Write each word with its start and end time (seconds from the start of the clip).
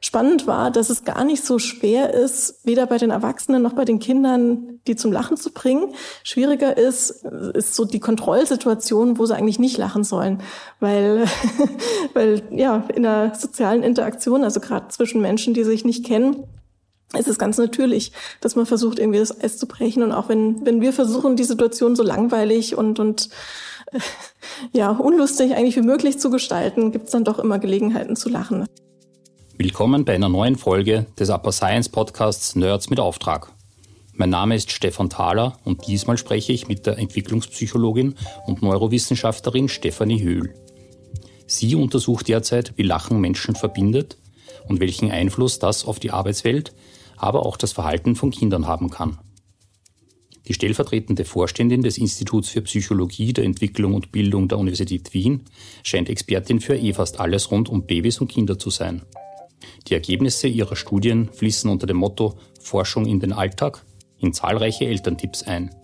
Spannend 0.00 0.46
war, 0.46 0.70
dass 0.70 0.88
es 0.88 1.04
gar 1.04 1.22
nicht 1.24 1.44
so 1.44 1.58
schwer 1.58 2.14
ist, 2.14 2.64
weder 2.64 2.86
bei 2.86 2.96
den 2.96 3.10
Erwachsenen 3.10 3.60
noch 3.60 3.74
bei 3.74 3.84
den 3.84 3.98
Kindern, 3.98 4.80
die 4.86 4.96
zum 4.96 5.12
Lachen 5.12 5.36
zu 5.36 5.52
bringen. 5.52 5.94
Schwieriger 6.24 6.78
ist, 6.78 7.24
ist 7.54 7.74
so 7.74 7.84
die 7.84 8.00
Kontrollsituation, 8.00 9.18
wo 9.18 9.26
sie 9.26 9.36
eigentlich 9.36 9.58
nicht 9.58 9.76
lachen 9.76 10.04
sollen. 10.04 10.40
Weil, 10.80 11.26
weil 12.14 12.42
ja, 12.50 12.84
in 12.94 13.02
der 13.02 13.34
sozialen 13.34 13.82
Interaktion, 13.82 14.44
also 14.44 14.60
gerade 14.60 14.88
zwischen 14.88 15.20
Menschen, 15.20 15.52
die 15.52 15.64
sich 15.64 15.84
nicht 15.84 16.06
kennen, 16.06 16.44
ist 17.16 17.28
es 17.28 17.38
ganz 17.38 17.56
natürlich, 17.56 18.12
dass 18.40 18.54
man 18.54 18.66
versucht, 18.66 18.98
irgendwie 18.98 19.18
das 19.18 19.40
Eis 19.40 19.56
zu 19.56 19.66
brechen. 19.66 20.02
Und 20.02 20.12
auch 20.12 20.28
wenn, 20.28 20.64
wenn 20.66 20.80
wir 20.80 20.92
versuchen, 20.92 21.36
die 21.36 21.44
Situation 21.44 21.96
so 21.96 22.02
langweilig 22.02 22.76
und, 22.76 22.98
und 22.98 23.30
äh, 23.92 23.98
ja, 24.72 24.90
unlustig 24.90 25.54
eigentlich 25.54 25.76
wie 25.76 25.82
möglich 25.82 26.18
zu 26.18 26.30
gestalten, 26.30 26.92
gibt 26.92 27.06
es 27.06 27.12
dann 27.12 27.24
doch 27.24 27.38
immer 27.38 27.58
Gelegenheiten 27.58 28.14
zu 28.14 28.28
lachen. 28.28 28.66
Willkommen 29.56 30.04
bei 30.04 30.14
einer 30.14 30.28
neuen 30.28 30.56
Folge 30.56 31.06
des 31.18 31.30
Upper 31.30 31.52
Science 31.52 31.88
Podcasts 31.88 32.54
Nerds 32.54 32.90
mit 32.90 33.00
Auftrag. 33.00 33.52
Mein 34.12 34.30
Name 34.30 34.56
ist 34.56 34.70
Stefan 34.70 35.08
Thaler 35.08 35.58
und 35.64 35.86
diesmal 35.86 36.18
spreche 36.18 36.52
ich 36.52 36.68
mit 36.68 36.86
der 36.86 36.98
Entwicklungspsychologin 36.98 38.16
und 38.46 38.62
Neurowissenschaftlerin 38.62 39.68
Stefanie 39.68 40.22
Höhl. 40.22 40.54
Sie 41.46 41.74
untersucht 41.74 42.28
derzeit, 42.28 42.74
wie 42.76 42.82
Lachen 42.82 43.20
Menschen 43.20 43.54
verbindet 43.54 44.18
und 44.68 44.80
welchen 44.80 45.10
Einfluss 45.10 45.58
das 45.58 45.84
auf 45.84 45.98
die 45.98 46.10
Arbeitswelt, 46.10 46.74
aber 47.18 47.44
auch 47.44 47.56
das 47.56 47.72
Verhalten 47.72 48.16
von 48.16 48.30
Kindern 48.30 48.66
haben 48.66 48.90
kann. 48.90 49.18
Die 50.46 50.54
stellvertretende 50.54 51.26
Vorständin 51.26 51.82
des 51.82 51.98
Instituts 51.98 52.48
für 52.48 52.62
Psychologie 52.62 53.34
der 53.34 53.44
Entwicklung 53.44 53.92
und 53.92 54.12
Bildung 54.12 54.48
der 54.48 54.58
Universität 54.58 55.12
Wien 55.12 55.44
scheint 55.82 56.08
Expertin 56.08 56.60
für 56.60 56.74
eh 56.74 56.94
fast 56.94 57.20
alles 57.20 57.50
rund 57.50 57.68
um 57.68 57.84
Babys 57.84 58.20
und 58.20 58.28
Kinder 58.28 58.58
zu 58.58 58.70
sein. 58.70 59.02
Die 59.88 59.94
Ergebnisse 59.94 60.48
ihrer 60.48 60.76
Studien 60.76 61.28
fließen 61.32 61.70
unter 61.70 61.86
dem 61.86 61.98
Motto 61.98 62.38
Forschung 62.60 63.04
in 63.06 63.20
den 63.20 63.34
Alltag 63.34 63.84
in 64.18 64.32
zahlreiche 64.32 64.86
Elterntipps 64.86 65.42
ein. 65.42 65.74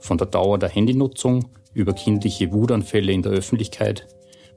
Von 0.00 0.16
der 0.16 0.28
Dauer 0.28 0.58
der 0.58 0.68
Handynutzung 0.68 1.48
über 1.74 1.92
kindliche 1.92 2.52
Wutanfälle 2.52 3.12
in 3.12 3.22
der 3.22 3.32
Öffentlichkeit 3.32 4.06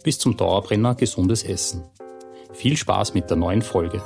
bis 0.03 0.19
zum 0.19 0.37
Dauerbrenner 0.37 0.95
gesundes 0.95 1.43
Essen. 1.43 1.83
Viel 2.53 2.77
Spaß 2.77 3.13
mit 3.13 3.29
der 3.29 3.37
neuen 3.37 3.61
Folge. 3.61 4.01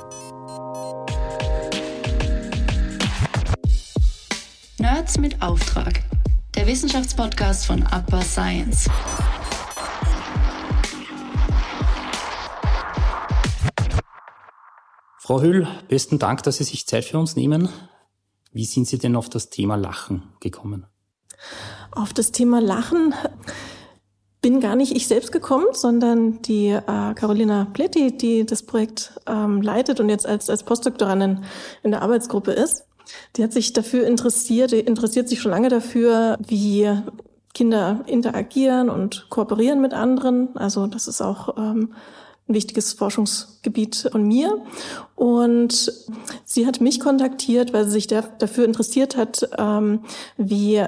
Nerds 5.06 5.18
mit 5.18 5.40
Auftrag. 5.40 6.02
Der 6.56 6.66
Wissenschaftspodcast 6.66 7.64
von 7.66 7.82
Upper 7.82 8.22
Science. 8.22 8.88
Frau 15.18 15.40
Hüll, 15.40 15.68
besten 15.86 16.18
Dank, 16.18 16.42
dass 16.42 16.56
Sie 16.56 16.64
sich 16.64 16.88
Zeit 16.88 17.04
für 17.04 17.20
uns 17.20 17.36
nehmen. 17.36 17.68
Wie 18.50 18.64
sind 18.64 18.88
Sie 18.88 18.98
denn 18.98 19.14
auf 19.14 19.28
das 19.28 19.48
Thema 19.48 19.76
Lachen 19.76 20.24
gekommen? 20.40 20.86
Auf 21.92 22.12
das 22.12 22.32
Thema 22.32 22.60
Lachen 22.60 23.14
bin 24.42 24.58
gar 24.58 24.74
nicht 24.74 24.90
ich 24.90 25.06
selbst 25.06 25.30
gekommen, 25.30 25.66
sondern 25.72 26.42
die 26.42 26.70
äh, 26.70 27.14
Carolina 27.14 27.68
Pletti, 27.72 28.16
die 28.16 28.44
das 28.44 28.64
Projekt 28.64 29.20
ähm, 29.28 29.62
leitet 29.62 30.00
und 30.00 30.08
jetzt 30.08 30.26
als, 30.26 30.50
als 30.50 30.64
Postdoktorandin 30.64 31.44
in 31.84 31.92
der 31.92 32.02
Arbeitsgruppe 32.02 32.50
ist. 32.50 32.86
Die 33.36 33.42
hat 33.42 33.52
sich 33.52 33.72
dafür 33.72 34.06
interessiert, 34.06 34.72
die 34.72 34.80
interessiert 34.80 35.28
sich 35.28 35.40
schon 35.40 35.52
lange 35.52 35.68
dafür, 35.68 36.36
wie 36.46 36.90
Kinder 37.54 38.04
interagieren 38.06 38.90
und 38.90 39.26
kooperieren 39.30 39.80
mit 39.80 39.94
anderen. 39.94 40.56
Also 40.56 40.86
das 40.86 41.08
ist 41.08 41.22
auch 41.22 41.56
ähm, 41.56 41.94
ein 42.48 42.54
wichtiges 42.54 42.92
Forschungsgebiet 42.92 44.08
von 44.12 44.26
mir. 44.26 44.62
Und 45.14 45.92
sie 46.44 46.66
hat 46.66 46.80
mich 46.80 47.00
kontaktiert, 47.00 47.72
weil 47.72 47.84
sie 47.86 47.92
sich 47.92 48.06
der, 48.06 48.22
dafür 48.22 48.64
interessiert 48.64 49.16
hat, 49.16 49.48
ähm, 49.58 50.00
wie 50.36 50.84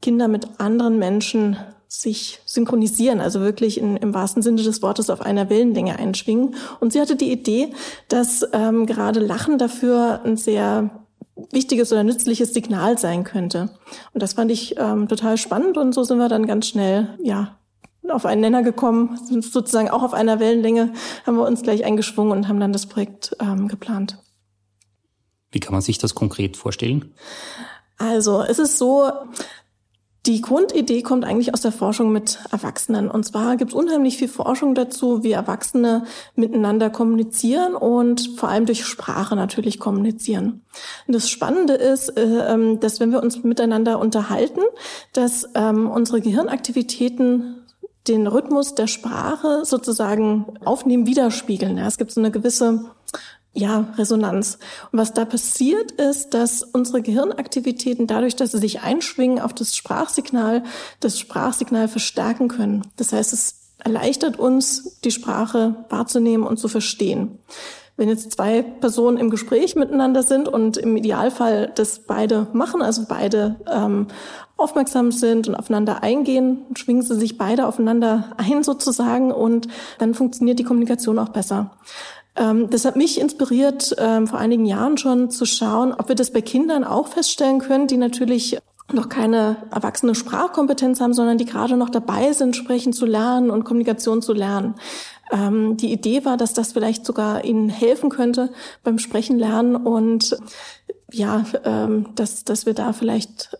Kinder 0.00 0.28
mit 0.28 0.48
anderen 0.58 0.98
Menschen 0.98 1.56
sich 1.86 2.40
synchronisieren, 2.44 3.20
also 3.20 3.40
wirklich 3.40 3.78
in, 3.78 3.96
im 3.96 4.14
wahrsten 4.14 4.42
Sinne 4.42 4.62
des 4.62 4.80
Wortes 4.80 5.10
auf 5.10 5.20
einer 5.20 5.50
Wellenlänge 5.50 5.98
einschwingen. 5.98 6.54
Und 6.78 6.92
sie 6.92 7.00
hatte 7.00 7.16
die 7.16 7.32
Idee, 7.32 7.72
dass 8.08 8.46
ähm, 8.52 8.86
gerade 8.86 9.20
Lachen 9.20 9.58
dafür 9.58 10.20
ein 10.24 10.36
sehr 10.36 10.90
wichtiges 11.52 11.92
oder 11.92 12.04
nützliches 12.04 12.54
Signal 12.54 12.98
sein 12.98 13.24
könnte. 13.24 13.70
Und 14.12 14.22
das 14.22 14.34
fand 14.34 14.50
ich 14.50 14.76
ähm, 14.78 15.08
total 15.08 15.36
spannend 15.36 15.76
und 15.76 15.92
so 15.92 16.04
sind 16.04 16.18
wir 16.18 16.28
dann 16.28 16.46
ganz 16.46 16.66
schnell 16.68 17.18
ja 17.22 17.56
auf 18.08 18.26
einen 18.26 18.40
Nenner 18.40 18.62
gekommen, 18.62 19.18
sind 19.24 19.44
sozusagen 19.44 19.88
auch 19.88 20.02
auf 20.02 20.14
einer 20.14 20.40
Wellenlänge, 20.40 20.92
haben 21.26 21.36
wir 21.36 21.46
uns 21.46 21.62
gleich 21.62 21.84
eingeschwungen 21.84 22.32
und 22.32 22.48
haben 22.48 22.58
dann 22.58 22.72
das 22.72 22.86
Projekt 22.86 23.36
ähm, 23.40 23.68
geplant. 23.68 24.18
Wie 25.52 25.60
kann 25.60 25.72
man 25.72 25.82
sich 25.82 25.98
das 25.98 26.14
konkret 26.14 26.56
vorstellen? 26.56 27.14
Also 27.98 28.42
es 28.42 28.58
ist 28.58 28.78
so, 28.78 29.10
die 30.26 30.42
Grundidee 30.42 31.00
kommt 31.02 31.24
eigentlich 31.24 31.54
aus 31.54 31.62
der 31.62 31.72
Forschung 31.72 32.12
mit 32.12 32.38
Erwachsenen. 32.52 33.10
Und 33.10 33.24
zwar 33.24 33.56
gibt 33.56 33.70
es 33.70 33.74
unheimlich 33.74 34.18
viel 34.18 34.28
Forschung 34.28 34.74
dazu, 34.74 35.22
wie 35.22 35.32
Erwachsene 35.32 36.04
miteinander 36.34 36.90
kommunizieren 36.90 37.74
und 37.74 38.36
vor 38.36 38.50
allem 38.50 38.66
durch 38.66 38.84
Sprache 38.84 39.34
natürlich 39.34 39.78
kommunizieren. 39.78 40.62
Und 41.06 41.14
das 41.14 41.30
Spannende 41.30 41.74
ist, 41.74 42.10
äh, 42.10 42.52
ähm, 42.52 42.80
dass 42.80 43.00
wenn 43.00 43.12
wir 43.12 43.22
uns 43.22 43.42
miteinander 43.42 43.98
unterhalten, 43.98 44.60
dass 45.14 45.48
ähm, 45.54 45.90
unsere 45.90 46.20
Gehirnaktivitäten 46.20 47.56
den 48.08 48.26
Rhythmus 48.26 48.74
der 48.74 48.86
Sprache 48.88 49.64
sozusagen 49.64 50.58
aufnehmen, 50.64 51.06
widerspiegeln. 51.06 51.78
Es 51.78 51.98
gibt 51.98 52.10
so 52.10 52.20
eine 52.20 52.30
gewisse 52.30 52.90
ja, 53.52 53.92
Resonanz. 53.96 54.58
Und 54.92 54.98
was 54.98 55.12
da 55.12 55.24
passiert 55.24 55.90
ist, 55.92 56.34
dass 56.34 56.62
unsere 56.62 57.02
Gehirnaktivitäten 57.02 58.06
dadurch, 58.06 58.36
dass 58.36 58.52
sie 58.52 58.58
sich 58.58 58.82
einschwingen 58.82 59.40
auf 59.40 59.52
das 59.52 59.76
Sprachsignal, 59.76 60.62
das 61.00 61.18
Sprachsignal 61.18 61.88
verstärken 61.88 62.48
können. 62.48 62.86
Das 62.96 63.12
heißt, 63.12 63.32
es 63.32 63.56
erleichtert 63.78 64.38
uns, 64.38 65.00
die 65.00 65.10
Sprache 65.10 65.84
wahrzunehmen 65.88 66.46
und 66.46 66.58
zu 66.58 66.68
verstehen. 66.68 67.38
Wenn 67.96 68.08
jetzt 68.08 68.32
zwei 68.32 68.62
Personen 68.62 69.18
im 69.18 69.28
Gespräch 69.28 69.76
miteinander 69.76 70.22
sind 70.22 70.48
und 70.48 70.78
im 70.78 70.96
Idealfall 70.96 71.70
das 71.74 71.98
beide 71.98 72.46
machen, 72.54 72.80
also 72.80 73.04
beide 73.06 73.56
ähm, 73.70 74.06
aufmerksam 74.56 75.12
sind 75.12 75.48
und 75.48 75.54
aufeinander 75.54 76.02
eingehen, 76.02 76.64
schwingen 76.76 77.02
sie 77.02 77.16
sich 77.16 77.36
beide 77.36 77.66
aufeinander 77.66 78.30
ein 78.38 78.62
sozusagen 78.62 79.32
und 79.32 79.68
dann 79.98 80.14
funktioniert 80.14 80.58
die 80.58 80.64
Kommunikation 80.64 81.18
auch 81.18 81.28
besser. 81.28 81.72
Ähm, 82.40 82.70
das 82.70 82.84
hat 82.84 82.96
mich 82.96 83.20
inspiriert, 83.20 83.94
ähm, 83.98 84.26
vor 84.26 84.38
einigen 84.38 84.64
Jahren 84.64 84.96
schon 84.96 85.30
zu 85.30 85.44
schauen, 85.44 85.92
ob 85.92 86.08
wir 86.08 86.16
das 86.16 86.32
bei 86.32 86.40
Kindern 86.40 86.84
auch 86.84 87.08
feststellen 87.08 87.60
können, 87.60 87.86
die 87.86 87.98
natürlich 87.98 88.58
noch 88.92 89.08
keine 89.08 89.56
erwachsene 89.70 90.16
Sprachkompetenz 90.16 91.00
haben, 91.00 91.12
sondern 91.12 91.38
die 91.38 91.44
gerade 91.44 91.76
noch 91.76 91.90
dabei 91.90 92.32
sind, 92.32 92.56
sprechen 92.56 92.92
zu 92.92 93.06
lernen 93.06 93.50
und 93.50 93.64
Kommunikation 93.64 94.22
zu 94.22 94.32
lernen. 94.32 94.74
Ähm, 95.30 95.76
die 95.76 95.92
Idee 95.92 96.24
war, 96.24 96.36
dass 96.36 96.54
das 96.54 96.72
vielleicht 96.72 97.06
sogar 97.06 97.44
ihnen 97.44 97.68
helfen 97.68 98.10
könnte 98.10 98.50
beim 98.82 98.98
Sprechen 98.98 99.38
lernen 99.38 99.76
und 99.76 100.36
ja, 101.12 101.44
dass, 102.14 102.44
dass 102.44 102.66
wir 102.66 102.74
da 102.74 102.92
vielleicht 102.92 103.58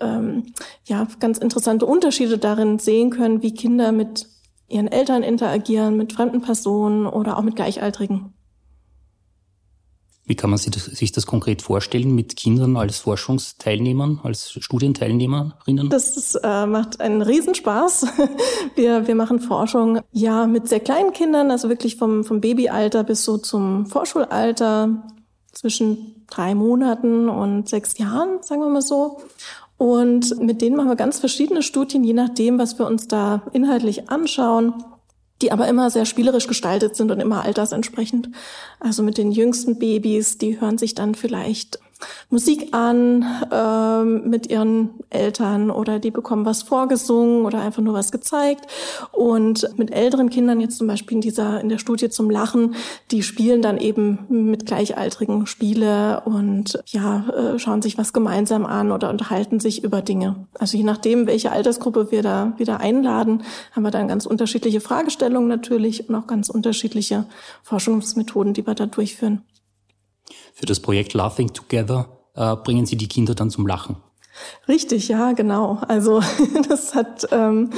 ja 0.84 1.08
ganz 1.18 1.36
interessante 1.38 1.84
Unterschiede 1.84 2.38
darin 2.38 2.78
sehen 2.78 3.10
können, 3.10 3.42
wie 3.42 3.52
Kinder 3.52 3.90
mit 3.90 4.28
ihren 4.68 4.86
Eltern 4.86 5.24
interagieren, 5.24 5.96
mit 5.96 6.12
fremden 6.12 6.42
Personen 6.42 7.08
oder 7.08 7.36
auch 7.36 7.42
mit 7.42 7.56
Gleichaltrigen. 7.56 8.32
Wie 10.30 10.36
kann 10.36 10.50
man 10.50 10.60
sich 10.60 11.10
das, 11.10 11.26
konkret 11.26 11.60
vorstellen 11.60 12.14
mit 12.14 12.36
Kindern 12.36 12.76
als 12.76 12.98
Forschungsteilnehmern, 12.98 14.20
als 14.22 14.52
Studienteilnehmerinnen? 14.52 15.90
Das 15.90 16.16
ist, 16.16 16.36
äh, 16.36 16.66
macht 16.66 17.00
einen 17.00 17.20
Riesenspaß. 17.20 18.06
Wir, 18.76 19.08
wir 19.08 19.16
machen 19.16 19.40
Forschung 19.40 19.98
ja 20.12 20.46
mit 20.46 20.68
sehr 20.68 20.78
kleinen 20.78 21.12
Kindern, 21.12 21.50
also 21.50 21.68
wirklich 21.68 21.96
vom, 21.96 22.22
vom 22.22 22.40
Babyalter 22.40 23.02
bis 23.02 23.24
so 23.24 23.38
zum 23.38 23.86
Vorschulalter 23.86 25.02
zwischen 25.50 26.24
drei 26.30 26.54
Monaten 26.54 27.28
und 27.28 27.68
sechs 27.68 27.98
Jahren, 27.98 28.40
sagen 28.42 28.60
wir 28.60 28.68
mal 28.68 28.82
so. 28.82 29.18
Und 29.78 30.40
mit 30.40 30.62
denen 30.62 30.76
machen 30.76 30.90
wir 30.90 30.96
ganz 30.96 31.18
verschiedene 31.18 31.64
Studien, 31.64 32.04
je 32.04 32.12
nachdem, 32.12 32.60
was 32.60 32.78
wir 32.78 32.86
uns 32.86 33.08
da 33.08 33.42
inhaltlich 33.52 34.08
anschauen 34.10 34.74
die 35.42 35.52
aber 35.52 35.68
immer 35.68 35.90
sehr 35.90 36.06
spielerisch 36.06 36.46
gestaltet 36.46 36.96
sind 36.96 37.10
und 37.10 37.20
immer 37.20 37.44
altersentsprechend. 37.44 38.28
Also 38.78 39.02
mit 39.02 39.18
den 39.18 39.32
jüngsten 39.32 39.78
Babys, 39.78 40.38
die 40.38 40.60
hören 40.60 40.78
sich 40.78 40.94
dann 40.94 41.14
vielleicht 41.14 41.78
Musik 42.28 42.74
an 42.74 43.24
ähm, 43.52 44.28
mit 44.28 44.48
ihren 44.48 44.90
Eltern 45.10 45.70
oder 45.70 45.98
die 45.98 46.10
bekommen 46.10 46.44
was 46.44 46.62
vorgesungen 46.62 47.44
oder 47.44 47.60
einfach 47.60 47.82
nur 47.82 47.94
was 47.94 48.12
gezeigt. 48.12 48.66
Und 49.12 49.68
mit 49.76 49.92
älteren 49.92 50.30
Kindern 50.30 50.60
jetzt 50.60 50.78
zum 50.78 50.86
Beispiel 50.86 51.16
in 51.16 51.20
dieser 51.20 51.60
in 51.60 51.68
der 51.68 51.78
Studie 51.78 52.08
zum 52.10 52.30
Lachen, 52.30 52.74
die 53.10 53.22
spielen 53.22 53.62
dann 53.62 53.78
eben 53.78 54.18
mit 54.28 54.66
Gleichaltrigen 54.66 55.46
Spiele 55.46 56.22
und 56.24 56.82
ja 56.86 57.28
äh, 57.28 57.58
schauen 57.58 57.82
sich 57.82 57.98
was 57.98 58.12
gemeinsam 58.12 58.66
an 58.66 58.92
oder 58.92 59.10
unterhalten 59.10 59.60
sich 59.60 59.84
über 59.84 60.02
Dinge. 60.02 60.46
Also 60.58 60.76
je 60.76 60.84
nachdem, 60.84 61.26
welche 61.26 61.52
Altersgruppe 61.52 62.10
wir 62.10 62.22
da 62.22 62.52
wieder 62.56 62.80
einladen, 62.80 63.42
haben 63.72 63.82
wir 63.82 63.90
dann 63.90 64.08
ganz 64.08 64.26
unterschiedliche 64.26 64.80
Fragestellungen 64.80 65.48
natürlich 65.48 66.08
und 66.08 66.14
auch 66.14 66.26
ganz 66.26 66.48
unterschiedliche 66.48 67.26
Forschungsmethoden, 67.62 68.54
die 68.54 68.66
wir 68.66 68.74
da 68.74 68.86
durchführen. 68.86 69.42
Für 70.54 70.66
das 70.66 70.80
Projekt 70.80 71.14
Laughing 71.14 71.52
Together 71.52 72.08
äh, 72.34 72.56
bringen 72.56 72.86
Sie 72.86 72.96
die 72.96 73.08
Kinder 73.08 73.34
dann 73.34 73.50
zum 73.50 73.66
Lachen. 73.66 73.96
Richtig, 74.68 75.08
ja, 75.08 75.32
genau. 75.32 75.78
Also 75.88 76.20
das 76.68 76.94
hat, 76.94 77.26
ähm, 77.32 77.70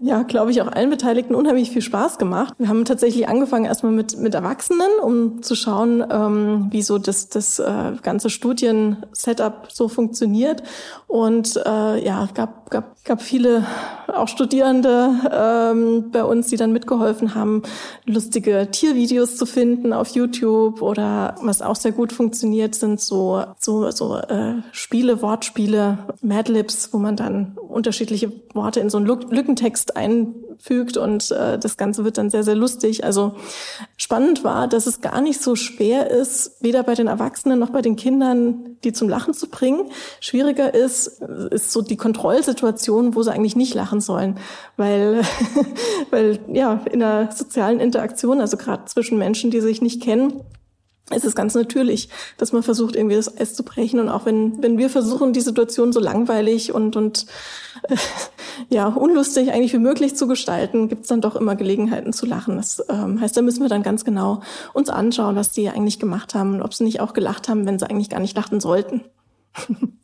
ja, 0.00 0.22
glaube 0.22 0.50
ich, 0.50 0.62
auch 0.62 0.68
allen 0.68 0.90
Beteiligten 0.90 1.34
unheimlich 1.34 1.70
viel 1.70 1.82
Spaß 1.82 2.18
gemacht. 2.18 2.54
Wir 2.58 2.68
haben 2.68 2.84
tatsächlich 2.84 3.28
angefangen 3.28 3.64
erstmal 3.64 3.92
mit, 3.92 4.16
mit 4.18 4.34
Erwachsenen, 4.34 4.90
um 5.02 5.42
zu 5.42 5.54
schauen, 5.54 6.04
ähm, 6.10 6.68
wie 6.70 6.82
so 6.82 6.98
das, 6.98 7.28
das 7.28 7.58
äh, 7.58 7.92
ganze 8.02 8.30
Studien-Setup 8.30 9.68
so 9.72 9.88
funktioniert. 9.88 10.62
Und 11.06 11.56
äh, 11.56 12.04
ja, 12.04 12.28
gab, 12.34 12.70
gab, 12.70 13.04
gab 13.04 13.20
viele 13.20 13.66
auch 14.10 14.28
Studierende 14.28 15.10
ähm, 15.32 16.10
bei 16.10 16.24
uns, 16.24 16.48
die 16.48 16.56
dann 16.56 16.72
mitgeholfen 16.72 17.34
haben, 17.34 17.62
lustige 18.04 18.68
Tiervideos 18.70 19.36
zu 19.36 19.46
finden 19.46 19.92
auf 19.92 20.08
YouTube 20.08 20.82
oder 20.82 21.34
was 21.42 21.62
auch 21.62 21.76
sehr 21.76 21.92
gut 21.92 22.12
funktioniert, 22.12 22.74
sind 22.74 23.00
so, 23.00 23.44
so, 23.58 23.90
so 23.90 24.16
äh, 24.16 24.56
Spiele, 24.72 25.22
Wortspiele, 25.22 25.98
Madlibs, 26.22 26.92
wo 26.92 26.98
man 26.98 27.16
dann 27.16 27.56
unterschiedliche 27.68 28.32
Worte 28.54 28.80
in 28.80 28.90
so 28.90 28.98
einen 28.98 29.06
Lückentext 29.06 29.96
einfügt 30.60 30.96
und 30.96 31.30
äh, 31.30 31.58
das 31.58 31.76
Ganze 31.76 32.04
wird 32.04 32.18
dann 32.18 32.30
sehr, 32.30 32.44
sehr 32.44 32.54
lustig. 32.54 33.04
Also 33.04 33.34
spannend 33.96 34.44
war, 34.44 34.68
dass 34.68 34.86
es 34.86 35.00
gar 35.00 35.20
nicht 35.20 35.42
so 35.42 35.56
schwer 35.56 36.10
ist, 36.10 36.56
weder 36.60 36.82
bei 36.82 36.94
den 36.94 37.06
Erwachsenen 37.06 37.58
noch 37.58 37.70
bei 37.70 37.82
den 37.82 37.96
Kindern, 37.96 38.76
die 38.84 38.92
zum 38.92 39.08
Lachen 39.08 39.34
zu 39.34 39.48
bringen. 39.48 39.90
Schwieriger 40.20 40.74
ist, 40.74 41.22
ist 41.50 41.72
so 41.72 41.82
die 41.82 41.96
Kontrollsituation, 41.96 43.14
wo 43.14 43.22
sie 43.22 43.32
eigentlich 43.32 43.56
nicht 43.56 43.74
lachen 43.74 44.00
sollen, 44.00 44.38
weil, 44.76 45.22
weil 46.10 46.38
ja 46.52 46.80
in 46.90 47.00
der 47.00 47.30
sozialen 47.34 47.80
Interaktion, 47.80 48.40
also 48.40 48.56
gerade 48.56 48.84
zwischen 48.86 49.18
Menschen, 49.18 49.50
die 49.50 49.60
sich 49.60 49.82
nicht 49.82 50.02
kennen, 50.02 50.42
es 51.10 51.24
ist 51.24 51.34
ganz 51.34 51.54
natürlich, 51.54 52.08
dass 52.38 52.52
man 52.52 52.62
versucht, 52.62 52.96
irgendwie 52.96 53.16
das 53.16 53.36
Eis 53.38 53.54
zu 53.54 53.64
brechen. 53.64 54.00
Und 54.00 54.08
auch 54.08 54.26
wenn, 54.26 54.62
wenn 54.62 54.78
wir 54.78 54.88
versuchen, 54.88 55.32
die 55.32 55.40
Situation 55.40 55.92
so 55.92 56.00
langweilig 56.00 56.72
und, 56.72 56.96
und 56.96 57.26
äh, 57.88 57.96
ja, 58.68 58.86
unlustig 58.86 59.52
eigentlich 59.52 59.72
wie 59.72 59.78
möglich 59.78 60.16
zu 60.16 60.26
gestalten, 60.26 60.88
gibt 60.88 61.02
es 61.02 61.08
dann 61.08 61.20
doch 61.20 61.36
immer 61.36 61.56
Gelegenheiten 61.56 62.12
zu 62.12 62.26
lachen. 62.26 62.56
Das 62.56 62.82
ähm, 62.88 63.20
heißt, 63.20 63.36
da 63.36 63.42
müssen 63.42 63.62
wir 63.62 63.68
dann 63.68 63.82
ganz 63.82 64.04
genau 64.04 64.40
uns 64.72 64.88
anschauen, 64.88 65.36
was 65.36 65.50
die 65.50 65.68
eigentlich 65.68 65.98
gemacht 65.98 66.34
haben 66.34 66.54
und 66.54 66.62
ob 66.62 66.74
sie 66.74 66.84
nicht 66.84 67.00
auch 67.00 67.12
gelacht 67.12 67.48
haben, 67.48 67.66
wenn 67.66 67.78
sie 67.78 67.88
eigentlich 67.88 68.10
gar 68.10 68.20
nicht 68.20 68.36
lachen 68.36 68.60
sollten. 68.60 69.02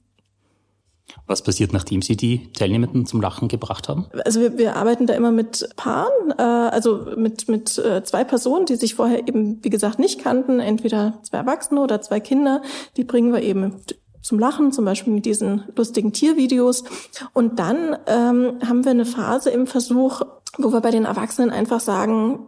Was 1.26 1.42
passiert, 1.42 1.72
nachdem 1.72 2.02
Sie 2.02 2.16
die 2.16 2.52
Teilnehmenden 2.52 3.04
zum 3.04 3.20
Lachen 3.20 3.48
gebracht 3.48 3.88
haben? 3.88 4.06
Also 4.24 4.40
wir, 4.40 4.58
wir 4.58 4.76
arbeiten 4.76 5.06
da 5.06 5.14
immer 5.14 5.32
mit 5.32 5.68
Paaren, 5.76 6.30
äh, 6.38 6.42
also 6.42 7.06
mit, 7.16 7.48
mit 7.48 7.78
äh, 7.78 8.04
zwei 8.04 8.22
Personen, 8.22 8.66
die 8.66 8.76
sich 8.76 8.94
vorher 8.94 9.26
eben, 9.26 9.62
wie 9.64 9.70
gesagt, 9.70 9.98
nicht 9.98 10.20
kannten, 10.22 10.60
entweder 10.60 11.18
zwei 11.22 11.38
Erwachsene 11.38 11.80
oder 11.80 12.00
zwei 12.00 12.20
Kinder. 12.20 12.62
Die 12.96 13.04
bringen 13.04 13.32
wir 13.32 13.42
eben 13.42 13.74
zum 14.22 14.38
Lachen, 14.38 14.72
zum 14.72 14.84
Beispiel 14.84 15.12
mit 15.12 15.24
diesen 15.24 15.64
lustigen 15.76 16.12
Tiervideos. 16.12 16.84
Und 17.32 17.58
dann 17.58 17.96
ähm, 18.06 18.58
haben 18.66 18.84
wir 18.84 18.90
eine 18.90 19.06
Phase 19.06 19.50
im 19.50 19.66
Versuch, 19.66 20.22
wo 20.58 20.72
wir 20.72 20.80
bei 20.80 20.90
den 20.90 21.04
Erwachsenen 21.04 21.50
einfach 21.50 21.80
sagen, 21.80 22.40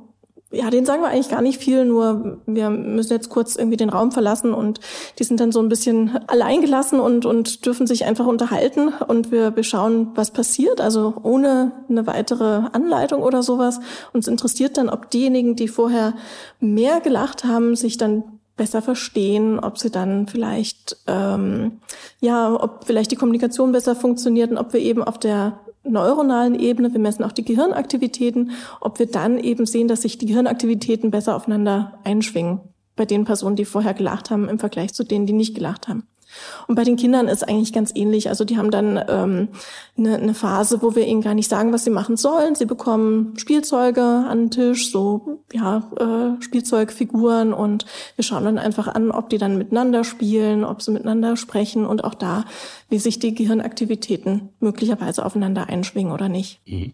ja, 0.50 0.70
den 0.70 0.86
sagen 0.86 1.02
wir 1.02 1.08
eigentlich 1.08 1.28
gar 1.28 1.42
nicht 1.42 1.60
viel, 1.60 1.84
nur 1.84 2.40
wir 2.46 2.70
müssen 2.70 3.12
jetzt 3.12 3.28
kurz 3.28 3.54
irgendwie 3.54 3.76
den 3.76 3.90
Raum 3.90 4.12
verlassen 4.12 4.54
und 4.54 4.80
die 5.18 5.24
sind 5.24 5.40
dann 5.40 5.52
so 5.52 5.60
ein 5.60 5.68
bisschen 5.68 6.18
alleingelassen 6.26 7.00
und, 7.00 7.26
und 7.26 7.66
dürfen 7.66 7.86
sich 7.86 8.06
einfach 8.06 8.26
unterhalten 8.26 8.88
und 8.88 9.30
wir, 9.30 9.54
wir 9.56 9.62
schauen, 9.62 10.12
was 10.14 10.30
passiert, 10.30 10.80
also 10.80 11.14
ohne 11.22 11.72
eine 11.90 12.06
weitere 12.06 12.62
Anleitung 12.72 13.22
oder 13.22 13.42
sowas. 13.42 13.80
Uns 14.14 14.26
interessiert 14.26 14.78
dann, 14.78 14.88
ob 14.88 15.10
diejenigen, 15.10 15.54
die 15.54 15.68
vorher 15.68 16.14
mehr 16.60 17.00
gelacht 17.00 17.44
haben, 17.44 17.76
sich 17.76 17.98
dann 17.98 18.24
besser 18.56 18.80
verstehen, 18.80 19.58
ob 19.58 19.78
sie 19.78 19.90
dann 19.90 20.28
vielleicht, 20.28 20.96
ähm, 21.06 21.80
ja, 22.20 22.54
ob 22.54 22.84
vielleicht 22.86 23.10
die 23.10 23.16
Kommunikation 23.16 23.72
besser 23.72 23.94
funktioniert 23.94 24.50
und 24.50 24.58
ob 24.58 24.72
wir 24.72 24.80
eben 24.80 25.04
auf 25.04 25.18
der 25.18 25.60
neuronalen 25.90 26.58
Ebene, 26.58 26.92
wir 26.92 27.00
messen 27.00 27.24
auch 27.24 27.32
die 27.32 27.44
Gehirnaktivitäten, 27.44 28.52
ob 28.80 28.98
wir 28.98 29.06
dann 29.06 29.38
eben 29.38 29.66
sehen, 29.66 29.88
dass 29.88 30.02
sich 30.02 30.18
die 30.18 30.26
Gehirnaktivitäten 30.26 31.10
besser 31.10 31.36
aufeinander 31.36 31.98
einschwingen 32.04 32.60
bei 32.96 33.04
den 33.04 33.24
Personen, 33.24 33.56
die 33.56 33.64
vorher 33.64 33.94
gelacht 33.94 34.30
haben, 34.30 34.48
im 34.48 34.58
Vergleich 34.58 34.92
zu 34.92 35.04
denen, 35.04 35.26
die 35.26 35.32
nicht 35.32 35.54
gelacht 35.54 35.88
haben. 35.88 36.04
Und 36.66 36.74
bei 36.74 36.84
den 36.84 36.96
Kindern 36.96 37.28
ist 37.28 37.46
eigentlich 37.46 37.72
ganz 37.72 37.92
ähnlich. 37.94 38.28
Also 38.28 38.44
die 38.44 38.58
haben 38.58 38.70
dann 38.70 39.02
ähm, 39.08 39.48
eine, 39.96 40.16
eine 40.16 40.34
Phase, 40.34 40.82
wo 40.82 40.94
wir 40.94 41.06
ihnen 41.06 41.22
gar 41.22 41.34
nicht 41.34 41.48
sagen, 41.48 41.72
was 41.72 41.84
sie 41.84 41.90
machen 41.90 42.16
sollen. 42.16 42.54
Sie 42.54 42.66
bekommen 42.66 43.34
Spielzeuge 43.36 44.02
an 44.02 44.38
den 44.38 44.50
Tisch, 44.50 44.90
so 44.90 45.42
ja 45.52 45.88
äh, 45.98 46.42
Spielzeugfiguren 46.42 47.52
und 47.52 47.86
wir 48.16 48.24
schauen 48.24 48.44
dann 48.44 48.58
einfach 48.58 48.88
an, 48.88 49.10
ob 49.10 49.30
die 49.30 49.38
dann 49.38 49.58
miteinander 49.58 50.04
spielen, 50.04 50.64
ob 50.64 50.82
sie 50.82 50.90
miteinander 50.90 51.36
sprechen 51.36 51.86
und 51.86 52.04
auch 52.04 52.14
da, 52.14 52.44
wie 52.88 52.98
sich 52.98 53.18
die 53.18 53.34
Gehirnaktivitäten 53.34 54.50
möglicherweise 54.60 55.24
aufeinander 55.24 55.68
einschwingen 55.68 56.12
oder 56.12 56.28
nicht. 56.28 56.60
Mhm. 56.66 56.92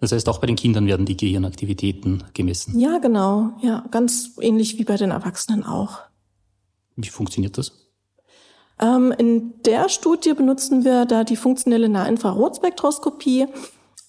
Das 0.00 0.12
heißt, 0.12 0.28
auch 0.28 0.38
bei 0.38 0.46
den 0.46 0.56
Kindern 0.56 0.86
werden 0.86 1.06
die 1.06 1.16
Gehirnaktivitäten 1.16 2.24
gemessen. 2.34 2.78
Ja, 2.78 2.98
genau. 2.98 3.52
Ja, 3.62 3.84
ganz 3.90 4.32
ähnlich 4.40 4.78
wie 4.78 4.84
bei 4.84 4.96
den 4.96 5.10
Erwachsenen 5.10 5.64
auch. 5.64 6.00
Wie 6.96 7.08
funktioniert 7.08 7.58
das? 7.58 7.85
Ähm, 8.80 9.12
in 9.16 9.62
der 9.62 9.88
Studie 9.88 10.34
benutzen 10.34 10.84
wir 10.84 11.04
da 11.06 11.24
die 11.24 11.36
funktionelle 11.36 11.88
Nahinfrarotspektroskopie. 11.88 13.46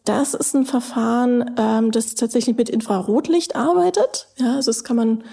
Das 0.05 0.33
ist 0.33 0.55
ein 0.55 0.65
Verfahren, 0.65 1.55
ähm, 1.57 1.91
das 1.91 2.15
tatsächlich 2.15 2.55
mit 2.57 2.69
Infrarotlicht 2.69 3.55
arbeitet. 3.55 4.27
Ja, 4.37 4.55
also 4.55 4.71
das 4.71 4.83
kann 4.83 4.95
man 4.95 5.23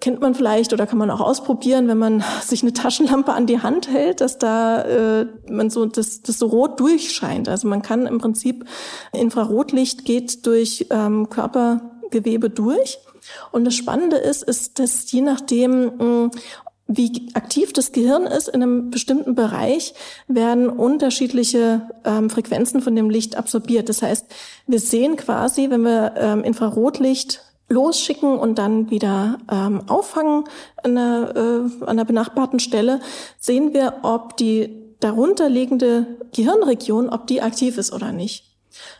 kennt 0.00 0.20
man 0.20 0.34
vielleicht 0.34 0.72
oder 0.72 0.86
kann 0.86 0.98
man 0.98 1.10
auch 1.10 1.20
ausprobieren, 1.20 1.88
wenn 1.88 1.98
man 1.98 2.24
sich 2.42 2.62
eine 2.62 2.72
Taschenlampe 2.72 3.32
an 3.32 3.46
die 3.46 3.60
Hand 3.60 3.88
hält, 3.88 4.20
dass 4.20 4.38
da 4.38 4.82
äh, 4.82 5.26
man 5.48 5.70
so 5.70 5.84
das, 5.86 6.22
das 6.22 6.38
so 6.38 6.46
rot 6.46 6.80
durchscheint. 6.80 7.48
Also 7.48 7.68
man 7.68 7.82
kann 7.82 8.06
im 8.06 8.18
Prinzip 8.18 8.64
Infrarotlicht 9.12 10.04
geht 10.04 10.46
durch 10.46 10.86
ähm, 10.90 11.28
Körpergewebe 11.28 12.50
durch. 12.50 12.98
Und 13.52 13.64
das 13.64 13.74
Spannende 13.74 14.16
ist, 14.16 14.42
ist, 14.42 14.78
dass 14.78 15.10
je 15.12 15.20
nachdem, 15.20 15.92
mh, 15.98 16.30
wie 16.88 17.28
aktiv 17.34 17.74
das 17.74 17.92
Gehirn 17.92 18.26
ist 18.26 18.48
in 18.48 18.62
einem 18.62 18.90
bestimmten 18.90 19.34
Bereich, 19.34 19.94
werden 20.26 20.70
unterschiedliche 20.70 21.82
ähm, 22.04 22.30
Frequenzen 22.30 22.80
von 22.80 22.96
dem 22.96 23.10
Licht 23.10 23.36
absorbiert. 23.36 23.90
Das 23.90 24.00
heißt, 24.00 24.26
wir 24.66 24.80
sehen 24.80 25.16
quasi, 25.16 25.68
wenn 25.68 25.82
wir 25.82 26.14
ähm, 26.16 26.42
Infrarotlicht 26.42 27.42
losschicken 27.68 28.38
und 28.38 28.58
dann 28.58 28.90
wieder 28.90 29.38
ähm, 29.52 29.82
auffangen 29.86 30.44
an 30.82 30.96
einer, 30.96 31.36
äh, 31.36 31.82
an 31.82 31.88
einer 31.88 32.06
benachbarten 32.06 32.58
Stelle, 32.58 33.00
sehen 33.38 33.74
wir, 33.74 33.98
ob 34.02 34.38
die 34.38 34.94
darunterliegende 35.00 36.06
Gehirnregion, 36.34 37.10
ob 37.10 37.26
die 37.26 37.42
aktiv 37.42 37.76
ist 37.76 37.92
oder 37.92 38.12
nicht. 38.12 38.47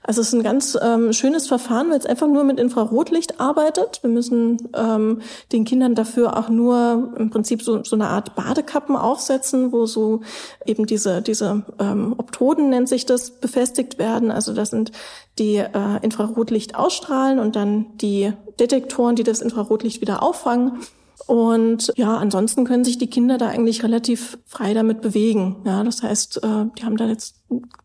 Also 0.03 0.21
es 0.21 0.29
ist 0.29 0.35
ein 0.35 0.43
ganz 0.43 0.79
ähm, 0.81 1.13
schönes 1.13 1.47
Verfahren, 1.49 1.91
weil 1.91 1.99
es 1.99 2.07
einfach 2.07 2.27
nur 2.27 2.45
mit 2.45 2.59
Infrarotlicht 2.59 3.41
arbeitet. 3.41 4.01
Wir 4.03 4.11
müssen 4.11 4.69
ähm, 4.75 5.21
den 5.53 5.65
Kindern 5.65 5.95
dafür 5.95 6.37
auch 6.37 6.49
nur 6.49 7.15
im 7.17 7.31
Prinzip 7.31 7.63
so, 7.63 7.83
so 7.85 7.97
eine 7.97 8.09
Art 8.09 8.35
Badekappen 8.35 8.97
aufsetzen, 8.97 9.73
wo 9.73 9.87
so 9.87 10.21
eben 10.65 10.87
diese, 10.87 11.23
diese 11.23 11.65
ähm, 11.79 12.15
Optoden 12.17 12.71
nennt 12.71 12.89
sich 12.89 13.07
das, 13.07 13.31
befestigt 13.31 13.99
werden. 13.99 14.31
Also 14.31 14.55
das 14.55 14.71
sind 14.71 14.93
die 15.39 15.57
äh, 15.57 15.99
Infrarotlicht 16.03 16.75
ausstrahlen 16.75 17.39
und 17.39 17.57
dann 17.57 17.87
die 17.99 18.33
Detektoren, 18.59 19.17
die 19.17 19.25
das 19.25 19.41
Infrarotlicht 19.41 20.01
wieder 20.01 20.23
auffangen. 20.23 20.81
Und 21.27 21.93
ja, 21.97 22.17
ansonsten 22.17 22.65
können 22.65 22.85
sich 22.85 22.99
die 22.99 23.11
Kinder 23.11 23.39
da 23.39 23.49
eigentlich 23.49 23.83
relativ 23.83 24.39
frei 24.47 24.73
damit 24.73 25.01
bewegen. 25.01 25.57
Ja, 25.65 25.85
das 25.85 26.03
heißt, 26.03 26.43
äh, 26.43 26.67
die 26.79 26.85
haben 26.85 26.97
da 26.97 27.07
jetzt 27.07 27.37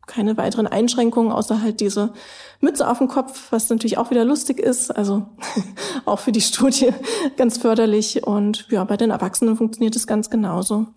keine 0.07 0.37
weiteren 0.37 0.67
Einschränkungen, 0.67 1.31
außer 1.31 1.61
halt 1.61 1.79
diese 1.79 2.13
Mütze 2.59 2.87
auf 2.87 2.99
dem 2.99 3.07
Kopf, 3.07 3.51
was 3.51 3.69
natürlich 3.69 3.97
auch 3.97 4.11
wieder 4.11 4.25
lustig 4.25 4.59
ist. 4.59 4.91
Also 4.91 5.25
auch 6.05 6.19
für 6.19 6.31
die 6.31 6.41
Studie 6.41 6.91
ganz 7.37 7.57
förderlich. 7.57 8.25
Und 8.25 8.67
ja, 8.69 8.83
bei 8.83 8.97
den 8.97 9.09
Erwachsenen 9.09 9.57
funktioniert 9.57 9.95
es 9.95 10.07
ganz 10.07 10.29
genauso. 10.29 10.87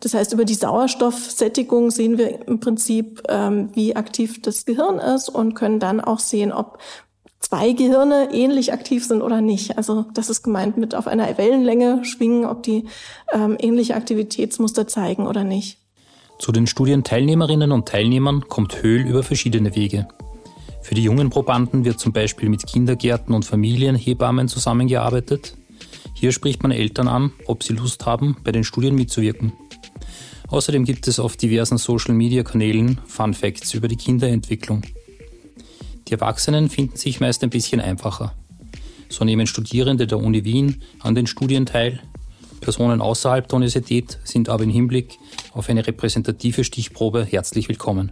Das 0.00 0.14
heißt, 0.14 0.32
über 0.32 0.44
die 0.44 0.54
Sauerstoffsättigung 0.54 1.90
sehen 1.90 2.18
wir 2.18 2.46
im 2.46 2.60
Prinzip, 2.60 3.22
ähm, 3.28 3.70
wie 3.74 3.94
aktiv 3.94 4.40
das 4.42 4.64
Gehirn 4.64 4.98
ist 4.98 5.28
und 5.28 5.54
können 5.54 5.78
dann 5.78 6.00
auch 6.00 6.18
sehen, 6.18 6.52
ob 6.52 6.78
zwei 7.40 7.72
Gehirne 7.72 8.28
ähnlich 8.32 8.72
aktiv 8.72 9.04
sind 9.04 9.22
oder 9.22 9.40
nicht. 9.40 9.76
Also 9.76 10.06
das 10.14 10.30
ist 10.30 10.42
gemeint 10.42 10.76
mit 10.76 10.94
auf 10.94 11.06
einer 11.06 11.36
Wellenlänge 11.36 12.04
schwingen, 12.04 12.44
ob 12.44 12.62
die 12.62 12.84
ähm, 13.32 13.56
ähnliche 13.58 13.96
Aktivitätsmuster 13.96 14.86
zeigen 14.86 15.26
oder 15.26 15.42
nicht. 15.42 15.78
Zu 16.38 16.52
den 16.52 16.66
Studienteilnehmerinnen 16.66 17.72
und 17.72 17.88
Teilnehmern 17.88 18.48
kommt 18.48 18.82
Höhl 18.82 19.02
über 19.06 19.22
verschiedene 19.22 19.74
Wege. 19.74 20.08
Für 20.82 20.94
die 20.94 21.02
jungen 21.02 21.28
Probanden 21.28 21.84
wird 21.84 22.00
zum 22.00 22.12
Beispiel 22.12 22.48
mit 22.48 22.66
Kindergärten 22.66 23.34
und 23.34 23.44
Familienhebammen 23.44 24.48
zusammengearbeitet. 24.48 25.54
Hier 26.14 26.32
spricht 26.32 26.62
man 26.62 26.72
Eltern 26.72 27.08
an, 27.08 27.32
ob 27.46 27.62
sie 27.62 27.74
Lust 27.74 28.06
haben, 28.06 28.36
bei 28.42 28.52
den 28.52 28.64
Studien 28.64 28.94
mitzuwirken. 28.94 29.52
Außerdem 30.48 30.84
gibt 30.84 31.06
es 31.06 31.20
auf 31.20 31.36
diversen 31.36 31.78
Social-Media-Kanälen 31.78 32.98
Fun 33.06 33.34
Facts 33.34 33.74
über 33.74 33.88
die 33.88 33.96
Kinderentwicklung. 33.96 34.82
Die 36.10 36.14
Erwachsenen 36.14 36.68
finden 36.68 36.96
sich 36.96 37.20
meist 37.20 37.44
ein 37.44 37.50
bisschen 37.50 37.80
einfacher. 37.80 38.34
So 39.08 39.24
nehmen 39.24 39.46
Studierende 39.46 40.08
der 40.08 40.18
Uni 40.18 40.44
Wien 40.44 40.82
an 40.98 41.14
den 41.14 41.28
Studien 41.28 41.66
teil. 41.66 42.00
Personen 42.60 43.00
außerhalb 43.00 43.46
der 43.46 43.54
Universität 43.54 44.18
sind 44.24 44.48
aber 44.48 44.64
im 44.64 44.70
Hinblick 44.70 45.18
auf 45.52 45.68
eine 45.68 45.86
repräsentative 45.86 46.64
Stichprobe 46.64 47.24
herzlich 47.24 47.68
willkommen. 47.68 48.10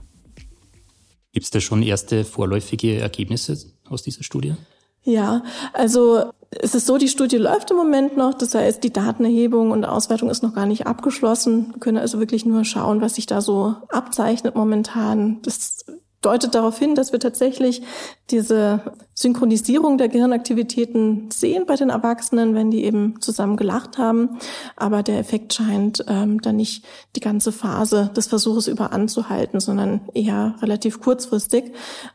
Gibt 1.33 1.45
es 1.45 1.51
da 1.51 1.61
schon 1.61 1.83
erste 1.83 2.25
vorläufige 2.25 3.01
Ergebnisse 3.01 3.59
aus 3.89 4.05
dieser 4.05 4.23
Studie? 4.23 4.55
Ja, 5.03 5.43
also 5.73 6.31
es 6.51 6.77
ist 6.77 6.87
so, 6.87 6.99
die 6.99 7.09
Studie 7.09 7.37
läuft 7.37 7.73
im 7.73 7.79
Moment 7.79 8.17
noch. 8.17 8.35
Das 8.35 8.55
heißt, 8.55 8.85
die 8.85 8.93
Datenerhebung 8.93 9.73
und 9.73 9.85
Auswertung 9.85 10.31
ist 10.31 10.45
noch 10.45 10.55
gar 10.55 10.67
nicht 10.67 10.87
abgeschlossen. 10.87 11.73
Wir 11.73 11.81
können 11.81 11.99
also 11.99 12.21
wirklich 12.21 12.47
nur 12.47 12.65
schauen, 12.65 13.01
was 13.01 13.17
sich 13.17 13.27
da 13.27 13.41
so 13.41 13.75
abzeichnet 13.89 14.55
momentan. 14.55 15.43
Das 15.43 15.85
deutet 16.21 16.55
darauf 16.55 16.79
hin, 16.79 16.95
dass 16.95 17.13
wir 17.13 17.21
tatsächlich 17.21 17.83
diese 18.31 18.81
Synchronisierung 19.15 19.99
der 19.99 20.09
Gehirnaktivitäten 20.09 21.31
sehen 21.31 21.65
bei 21.67 21.77
den 21.77 21.91
Erwachsenen, 21.91 22.55
wenn 22.55 22.71
die 22.71 22.85
eben 22.85 23.21
zusammen 23.21 23.57
gelacht 23.57 23.99
haben. 23.99 24.39
Aber 24.77 25.03
der 25.03 25.19
Effekt 25.19 25.55
scheint 25.55 26.05
ähm, 26.09 26.41
dann 26.43 26.57
nicht 26.57 26.85
die 27.17 27.21
ganze 27.21 27.53
Phase 27.53 28.11
des 28.17 28.27
Versuches 28.27 28.67
über 28.67 28.93
anzuhalten, 28.93 29.61
sondern 29.61 30.01
eher 30.15 30.57
relativ 30.61 31.01
kurzfristig. 31.01 31.73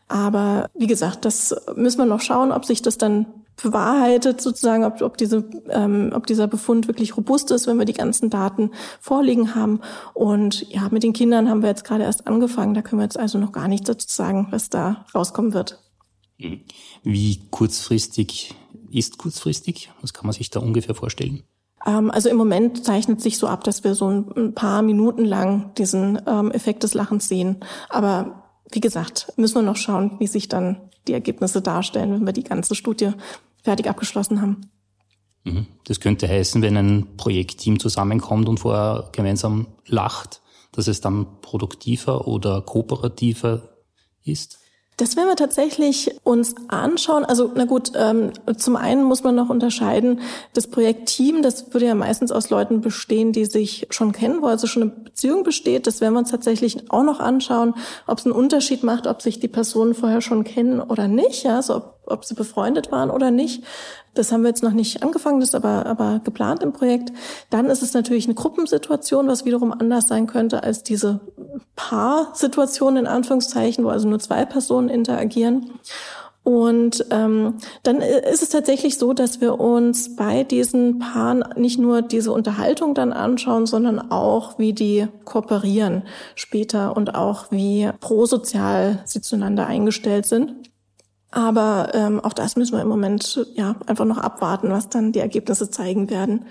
Aber 0.07 0.69
wie 0.73 0.87
gesagt, 0.87 1.25
das 1.25 1.55
müssen 1.75 1.99
wir 1.99 2.05
noch 2.05 2.21
schauen, 2.21 2.51
ob 2.51 2.65
sich 2.65 2.81
das 2.81 2.97
dann 2.97 3.25
bewahrheitet 3.63 4.41
sozusagen, 4.41 4.83
ob, 4.83 5.01
ob, 5.01 5.17
diese, 5.17 5.49
ähm, 5.69 6.11
ob 6.13 6.27
dieser 6.27 6.47
Befund 6.47 6.87
wirklich 6.87 7.17
robust 7.17 7.49
ist, 7.49 7.65
wenn 7.65 7.77
wir 7.77 7.85
die 7.85 7.93
ganzen 7.93 8.29
Daten 8.29 8.71
vorliegen 8.99 9.55
haben. 9.55 9.79
Und 10.13 10.69
ja, 10.69 10.89
mit 10.91 11.01
den 11.01 11.13
Kindern 11.13 11.49
haben 11.49 11.63
wir 11.63 11.69
jetzt 11.69 11.85
gerade 11.85 12.03
erst 12.03 12.27
angefangen. 12.27 12.75
Da 12.75 12.81
können 12.81 12.99
wir 12.99 13.05
jetzt 13.05 13.19
also 13.19 13.39
noch 13.39 13.51
gar 13.51 13.67
nichts 13.67 13.87
dazu 13.87 14.07
sagen, 14.07 14.47
was 14.51 14.69
da 14.69 15.05
rauskommen 15.15 15.53
wird. 15.53 15.79
Mhm. 16.37 16.61
Wie 17.03 17.39
kurzfristig 17.49 18.53
ist 18.91 19.17
kurzfristig? 19.17 19.91
Was 20.01 20.13
kann 20.13 20.27
man 20.27 20.33
sich 20.33 20.49
da 20.49 20.59
ungefähr 20.59 20.93
vorstellen? 20.93 21.43
Ähm, 21.85 22.11
also 22.11 22.29
im 22.29 22.37
Moment 22.37 22.85
zeichnet 22.85 23.21
sich 23.21 23.37
so 23.37 23.47
ab, 23.47 23.63
dass 23.63 23.83
wir 23.83 23.95
so 23.95 24.09
ein 24.09 24.53
paar 24.53 24.81
Minuten 24.81 25.25
lang 25.25 25.73
diesen 25.77 26.21
ähm, 26.27 26.51
Effekt 26.51 26.83
des 26.83 26.93
Lachens 26.93 27.27
sehen. 27.27 27.57
Aber 27.89 28.43
wie 28.71 28.81
gesagt, 28.81 29.31
müssen 29.37 29.55
wir 29.55 29.61
noch 29.61 29.77
schauen, 29.77 30.17
wie 30.19 30.27
sich 30.27 30.47
dann 30.47 30.77
die 31.07 31.13
Ergebnisse 31.13 31.61
darstellen, 31.61 32.13
wenn 32.13 32.25
wir 32.25 32.33
die 32.33 32.43
ganze 32.43 32.75
Studie 32.75 33.11
fertig 33.63 33.87
abgeschlossen 33.89 34.41
haben. 34.41 34.69
Mhm. 35.43 35.67
Das 35.85 35.99
könnte 35.99 36.27
heißen, 36.27 36.61
wenn 36.61 36.77
ein 36.77 37.17
Projektteam 37.17 37.79
zusammenkommt 37.79 38.47
und 38.47 38.59
vorher 38.59 39.09
gemeinsam 39.11 39.67
lacht, 39.85 40.41
dass 40.71 40.87
es 40.87 41.01
dann 41.01 41.41
produktiver 41.41 42.27
oder 42.27 42.61
kooperativer 42.61 43.69
ist? 44.23 44.59
Das 44.97 45.15
werden 45.15 45.27
wir 45.27 45.35
tatsächlich 45.35 46.11
uns 46.23 46.53
anschauen. 46.67 47.25
Also 47.25 47.51
na 47.55 47.65
gut, 47.65 47.91
ähm, 47.95 48.31
zum 48.57 48.75
einen 48.75 49.03
muss 49.03 49.23
man 49.23 49.33
noch 49.33 49.49
unterscheiden, 49.49 50.21
das 50.53 50.67
Projektteam, 50.67 51.41
das 51.41 51.73
würde 51.73 51.87
ja 51.87 51.95
meistens 51.95 52.31
aus 52.31 52.51
Leuten 52.51 52.81
bestehen, 52.81 53.31
die 53.31 53.45
sich 53.45 53.87
schon 53.89 54.11
kennen, 54.11 54.43
wo 54.43 54.45
also 54.45 54.67
schon 54.67 54.83
eine 54.83 54.91
Beziehung 54.91 55.43
besteht. 55.43 55.87
Das 55.87 55.99
werden 55.99 56.13
wir 56.13 56.19
uns 56.19 56.29
tatsächlich 56.29 56.91
auch 56.91 57.03
noch 57.03 57.19
anschauen, 57.19 57.73
ob 58.05 58.19
es 58.19 58.25
einen 58.25 58.35
Unterschied 58.35 58.83
macht, 58.83 59.07
ob 59.07 59.23
sich 59.23 59.39
die 59.39 59.47
Personen 59.47 59.95
vorher 59.95 60.21
schon 60.21 60.43
kennen 60.43 60.79
oder 60.79 61.07
nicht, 61.07 61.43
ja, 61.43 61.55
also 61.55 61.77
ob, 61.77 62.02
ob 62.05 62.25
sie 62.25 62.35
befreundet 62.35 62.91
waren 62.91 63.09
oder 63.09 63.31
nicht. 63.31 63.63
Das 64.13 64.31
haben 64.31 64.43
wir 64.43 64.49
jetzt 64.49 64.63
noch 64.63 64.71
nicht 64.71 65.01
angefangen, 65.01 65.39
das 65.39 65.49
ist 65.49 65.55
aber, 65.55 65.85
aber 65.85 66.21
geplant 66.23 66.61
im 66.61 66.73
Projekt. 66.73 67.11
Dann 67.49 67.67
ist 67.67 67.81
es 67.81 67.93
natürlich 67.93 68.25
eine 68.25 68.35
Gruppensituation, 68.35 69.27
was 69.27 69.45
wiederum 69.45 69.71
anders 69.71 70.07
sein 70.07 70.27
könnte 70.27 70.63
als 70.63 70.83
diese 70.83 71.21
Paarsituation 71.75 72.97
in 72.97 73.07
Anführungszeichen, 73.07 73.83
wo 73.83 73.89
also 73.89 74.07
nur 74.07 74.19
zwei 74.19 74.45
Personen 74.45 74.89
interagieren. 74.89 75.71
Und 76.43 77.05
ähm, 77.09 77.55
dann 77.83 78.01
ist 78.01 78.43
es 78.43 78.49
tatsächlich 78.49 78.97
so, 78.97 79.13
dass 79.13 79.39
wir 79.39 79.61
uns 79.61 80.17
bei 80.17 80.43
diesen 80.43 80.99
Paaren 80.99 81.45
nicht 81.55 81.79
nur 81.79 82.01
diese 82.01 82.33
Unterhaltung 82.33 82.93
dann 82.93 83.13
anschauen, 83.13 83.65
sondern 83.65 84.11
auch, 84.11 84.59
wie 84.59 84.73
die 84.73 85.07
kooperieren 85.23 86.03
später 86.35 86.97
und 86.97 87.15
auch 87.15 87.49
wie 87.49 87.89
prosozial 88.01 88.99
sie 89.05 89.21
zueinander 89.21 89.67
eingestellt 89.67 90.25
sind. 90.25 90.53
Aber 91.33 91.89
ähm, 91.95 92.19
auch 92.19 92.33
das 92.33 92.55
müssen 92.55 92.73
wir 92.73 92.81
im 92.83 92.87
Moment 92.87 93.43
ja 93.55 93.75
einfach 93.87 94.05
noch 94.05 94.19
abwarten, 94.19 94.69
was 94.69 94.89
dann 94.89 95.11
die 95.11 95.19
Ergebnisse 95.19 95.71
zeigen 95.71 96.11
werden. 96.11 96.45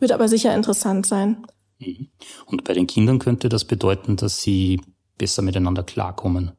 Wird 0.00 0.10
aber 0.10 0.26
sicher 0.26 0.52
interessant 0.52 1.06
sein. 1.06 1.46
Mhm. 1.78 2.08
Und 2.46 2.64
bei 2.64 2.72
den 2.72 2.88
Kindern 2.88 3.20
könnte 3.20 3.48
das 3.48 3.64
bedeuten, 3.64 4.16
dass 4.16 4.42
sie 4.42 4.80
besser 5.16 5.42
miteinander 5.42 5.84
klarkommen. 5.84 6.52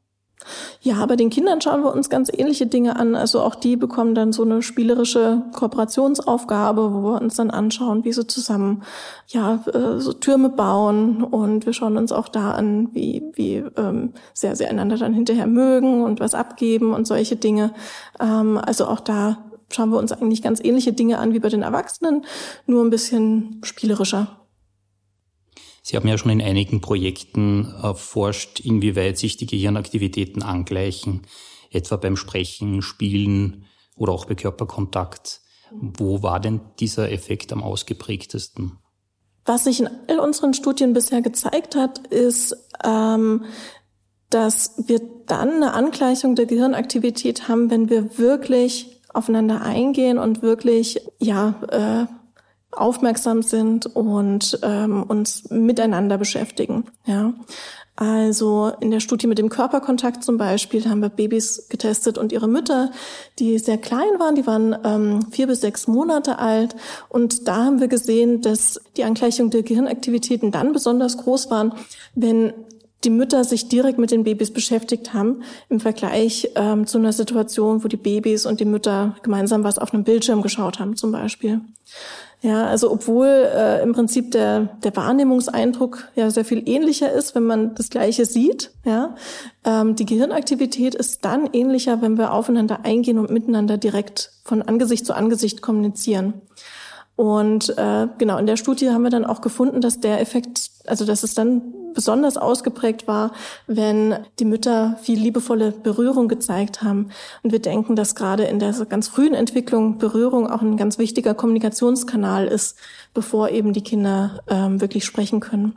Ja, 0.82 1.06
bei 1.06 1.16
den 1.16 1.30
Kindern 1.30 1.62
schauen 1.62 1.84
wir 1.84 1.94
uns 1.94 2.10
ganz 2.10 2.32
ähnliche 2.34 2.66
Dinge 2.66 2.96
an. 2.96 3.16
Also 3.16 3.42
auch 3.42 3.56
die 3.56 3.76
bekommen 3.76 4.16
dann 4.16 4.34
so 4.34 4.44
eine 4.44 4.62
spielerische 4.62 5.44
Kooperationsaufgabe, 5.54 6.94
wo 6.94 7.04
wir 7.04 7.22
uns 7.22 7.36
dann 7.36 7.52
anschauen, 7.52 8.04
wie 8.04 8.14
sie 8.14 8.28
zusammen 8.28 8.84
ja 9.28 9.64
äh, 9.74 10.00
so 10.00 10.14
Türme 10.14 10.50
bauen 10.50 11.24
und 11.24 11.66
wir 11.66 11.74
schauen 11.74 11.98
uns 11.98 12.12
auch 12.12 12.28
da 12.28 12.52
an, 12.52 12.90
wie 12.94 13.24
wie 13.34 13.64
ähm, 13.78 14.14
sehr 14.34 14.56
sie 14.56 14.66
einander 14.66 14.98
dann 14.98 15.14
hinterher 15.14 15.48
mögen 15.48 16.04
und 16.04 16.20
was 16.20 16.34
abgeben 16.34 16.94
und 16.94 17.06
solche 17.06 17.36
Dinge. 17.36 17.74
Ähm, 18.20 18.58
also 18.58 18.88
auch 18.88 19.00
da 19.00 19.38
schauen 19.70 19.92
wir 19.92 20.00
uns 20.00 20.12
eigentlich 20.12 20.42
ganz 20.42 20.64
ähnliche 20.64 20.94
Dinge 20.94 21.20
an 21.20 21.34
wie 21.34 21.40
bei 21.40 21.50
den 21.50 21.62
Erwachsenen, 21.62 22.26
nur 22.66 22.84
ein 22.84 22.90
bisschen 22.90 23.62
spielerischer. 23.64 24.41
Sie 25.82 25.96
haben 25.98 26.08
ja 26.08 26.18
schon 26.18 26.32
in 26.32 26.42
einigen 26.42 26.80
Projekten 26.82 27.74
erforscht, 27.82 28.60
inwieweit 28.60 29.18
sich 29.18 29.38
die 29.38 29.48
Gehirnaktivitäten 29.48 30.44
angleichen, 30.44 31.22
etwa 31.72 31.96
beim 31.96 32.16
Sprechen, 32.16 32.82
Spielen 32.82 33.66
oder 33.96 34.14
auch 34.14 34.26
bei 34.26 34.36
Körperkontakt. 34.36 35.42
Wo 35.72 36.22
war 36.22 36.40
denn 36.40 36.62
dieser 36.80 37.12
Effekt 37.12 37.52
am 37.52 37.64
ausgeprägtesten? 37.64 38.78
Was 39.46 39.64
sich 39.64 39.80
in 39.80 39.90
all 40.08 40.20
unseren 40.20 40.54
Studien 40.54 40.94
bisher 40.94 41.22
gezeigt 41.22 41.76
hat, 41.76 42.08
ist, 42.08 42.56
ähm, 42.84 43.46
dass 44.30 44.84
wir 44.88 45.00
dann 45.26 45.50
eine 45.50 45.74
Angleichung 45.74 46.36
der 46.36 46.46
Gehirnaktivität 46.46 47.48
haben, 47.48 47.70
wenn 47.70 47.90
wir 47.90 48.18
wirklich 48.18 49.02
aufeinander 49.14 49.62
eingehen 49.62 50.18
und 50.18 50.42
wirklich 50.42 51.02
ja 51.20 52.08
äh, 52.10 52.21
aufmerksam 52.72 53.42
sind 53.42 53.86
und 53.86 54.60
ähm, 54.64 55.04
uns 55.04 55.50
miteinander 55.50 56.18
beschäftigen. 56.18 56.86
Ja. 57.06 57.34
Also 57.98 58.72
in 58.80 58.90
der 58.90 59.00
Studie 59.00 59.28
mit 59.28 59.38
dem 59.38 59.50
Körperkontakt 59.50 60.24
zum 60.24 60.38
Beispiel 60.38 60.90
haben 60.90 61.02
wir 61.02 61.10
Babys 61.10 61.68
getestet 61.70 62.18
und 62.18 62.32
ihre 62.32 62.48
Mütter, 62.48 62.92
die 63.38 63.60
sehr 63.60 63.78
klein 63.78 64.18
waren, 64.18 64.34
die 64.34 64.48
waren 64.48 64.76
ähm, 64.84 65.28
vier 65.30 65.46
bis 65.46 65.62
sechs 65.62 65.88
Monate 65.88 66.40
alt. 66.40 66.76
Und 67.10 67.48
da 67.48 67.66
haben 67.66 67.80
wir 67.80 67.90
gesehen, 67.90 68.42
dass 68.42 68.82
die 68.98 69.04
Angleichung 69.04 69.52
der 69.52 69.62
Gehirnaktivitäten 69.62 70.52
dann 70.52 70.72
besonders 70.72 71.18
groß 71.18 71.52
waren, 71.52 71.74
wenn 72.16 72.54
die 73.04 73.10
Mütter 73.10 73.44
sich 73.44 73.68
direkt 73.68 73.98
mit 73.98 74.12
den 74.12 74.24
Babys 74.24 74.52
beschäftigt 74.52 75.14
haben, 75.14 75.42
im 75.70 75.80
Vergleich 75.80 76.52
ähm, 76.56 76.86
zu 76.86 76.98
einer 76.98 77.14
Situation, 77.14 77.84
wo 77.84 77.88
die 77.88 77.98
Babys 77.98 78.46
und 78.46 78.60
die 78.60 78.66
Mütter 78.66 79.16
gemeinsam 79.24 79.64
was 79.64 79.80
auf 79.80 79.94
einem 79.94 80.04
Bildschirm 80.04 80.42
geschaut 80.42 80.80
haben 80.80 80.96
zum 80.96 81.12
Beispiel. 81.12 81.62
Ja, 82.44 82.66
also 82.66 82.92
obwohl 82.92 83.28
äh, 83.28 83.84
im 83.84 83.94
Prinzip 83.94 84.32
der, 84.32 84.70
der 84.84 84.96
Wahrnehmungseindruck 84.96 86.10
ja 86.16 86.32
sehr 86.32 86.44
viel 86.44 86.68
ähnlicher 86.68 87.12
ist, 87.12 87.36
wenn 87.36 87.44
man 87.44 87.76
das 87.76 87.90
Gleiche 87.92 88.26
sieht, 88.26 88.72
ja, 88.84 89.16
ähm, 89.64 89.96
die 89.96 90.08
Gehirnaktivität 90.08 90.96
ist 90.96 91.24
dann 91.24 91.50
ähnlicher, 91.54 92.02
wenn 92.02 92.18
wir 92.18 92.34
aufeinander 92.34 92.80
eingehen 92.84 93.20
und 93.20 93.30
miteinander 93.30 93.78
direkt 93.78 94.32
von 94.44 94.64
Angesicht 94.64 95.06
zu 95.06 95.14
Angesicht 95.14 95.62
kommunizieren. 95.62 96.34
Und 97.16 97.78
äh, 97.78 98.08
genau 98.18 98.40
in 98.40 98.48
der 98.48 98.58
Studie 98.58 98.90
haben 98.90 99.04
wir 99.04 99.12
dann 99.12 99.26
auch 99.26 99.42
gefunden, 99.42 99.80
dass 99.80 100.00
der 100.00 100.20
Effekt, 100.20 100.72
also 100.88 101.06
dass 101.06 101.22
es 101.22 101.36
dann 101.36 101.62
besonders 101.94 102.38
ausgeprägt 102.38 103.08
war, 103.08 103.32
wenn 103.68 104.16
die 104.40 104.46
Mütter 104.46 104.98
viel 105.02 105.20
liebevolle 105.20 105.72
Berührung 105.72 106.28
gezeigt 106.28 106.82
haben. 106.82 107.10
Und 107.44 107.52
wir 107.52 107.60
denken, 107.60 107.96
dass 107.96 108.16
gerade 108.16 108.44
in 108.44 108.60
der 108.60 108.72
ganz 108.86 109.08
frühen 109.08 109.34
Entwicklung 109.34 109.98
Berührung 109.98 110.50
auch 110.50 110.62
ein 110.62 110.78
ganz 110.78 110.98
wichtiger 110.98 111.34
Kommunikationskanal 111.34 112.48
ist, 112.48 112.78
bevor 113.14 113.50
eben 113.50 113.74
die 113.74 113.84
Kinder 113.84 114.42
ähm, 114.48 114.82
wirklich 114.82 115.06
sprechen 115.06 115.40
können. 115.40 115.76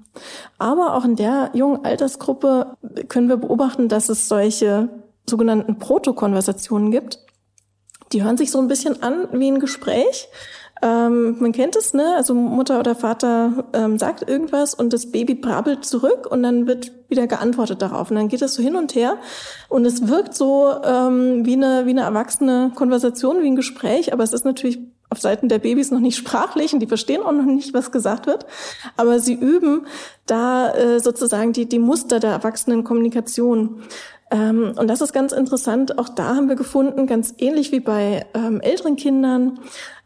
Aber 0.59 0.95
auch 0.95 1.05
in 1.05 1.17
der 1.17 1.51
jungen 1.55 1.85
Altersgruppe 1.85 2.77
können 3.09 3.29
wir 3.29 3.37
beobachten, 3.37 3.89
dass 3.89 4.09
es 4.09 4.29
solche 4.29 4.89
sogenannten 5.29 5.79
Protokonversationen 5.79 6.91
gibt. 6.91 7.19
Die 8.13 8.23
hören 8.23 8.37
sich 8.37 8.51
so 8.51 8.61
ein 8.61 8.69
bisschen 8.69 9.03
an 9.03 9.29
wie 9.33 9.51
ein 9.51 9.59
Gespräch. 9.59 10.29
Ähm, 10.85 11.37
man 11.41 11.53
kennt 11.53 11.77
es, 11.77 11.95
ne? 11.95 12.15
Also 12.15 12.35
Mutter 12.35 12.79
oder 12.79 12.95
Vater 12.95 13.65
ähm, 13.73 13.99
sagt 13.99 14.29
irgendwas 14.29 14.75
und 14.75 14.93
das 14.93 15.11
Baby 15.11 15.35
brabbelt 15.35 15.87
zurück 15.87 16.29
und 16.31 16.43
dann 16.43 16.67
wird 16.67 16.93
wieder 17.09 17.27
geantwortet 17.27 17.81
darauf. 17.81 18.11
Und 18.11 18.17
dann 18.17 18.29
geht 18.29 18.43
es 18.43 18.55
so 18.55 18.63
hin 18.63 18.77
und 18.77 18.95
her 18.95 19.17
und 19.71 19.87
es 19.87 20.09
wirkt 20.09 20.35
so 20.35 20.71
ähm, 20.85 21.47
wie, 21.47 21.55
eine, 21.55 21.87
wie 21.87 21.91
eine 21.91 22.03
erwachsene 22.03 22.71
Konversation, 22.75 23.43
wie 23.43 23.47
ein 23.47 23.57
Gespräch, 23.57 24.13
aber 24.13 24.25
es 24.25 24.35
ist 24.35 24.45
natürlich 24.45 24.79
auf 25.09 25.21
Seiten 25.21 25.49
der 25.49 25.59
Babys 25.59 25.91
noch 25.91 26.01
nicht 26.01 26.17
sprachlich 26.19 26.75
und 26.75 26.81
die 26.81 26.87
verstehen 26.87 27.23
auch 27.23 27.33
noch 27.33 27.47
nicht, 27.47 27.73
was 27.73 27.91
gesagt 27.91 28.27
wird. 28.27 28.45
Aber 28.99 29.21
sie 29.21 29.35
üben 29.35 29.87
da 30.27 30.71
äh, 30.75 31.01
sozusagen 31.01 31.55
die, 31.55 31.67
die 31.67 31.79
Muster 31.79 32.21
der 32.21 32.33
erwachsenen 32.33 32.85
Kommunikation. 32.85 33.81
Ähm, 34.31 34.75
und 34.77 34.89
das 34.89 35.01
ist 35.01 35.15
ganz 35.15 35.33
interessant. 35.33 35.99
Auch 35.99 36.11
da 36.11 36.37
haben 36.37 36.51
wir 36.51 36.57
gefunden, 36.57 37.07
ganz 37.07 37.33
ähnlich 37.39 37.73
wie 37.73 37.81
bei 37.81 38.27
ähm, 38.35 38.61
älteren 38.61 38.97
Kindern, 38.97 39.61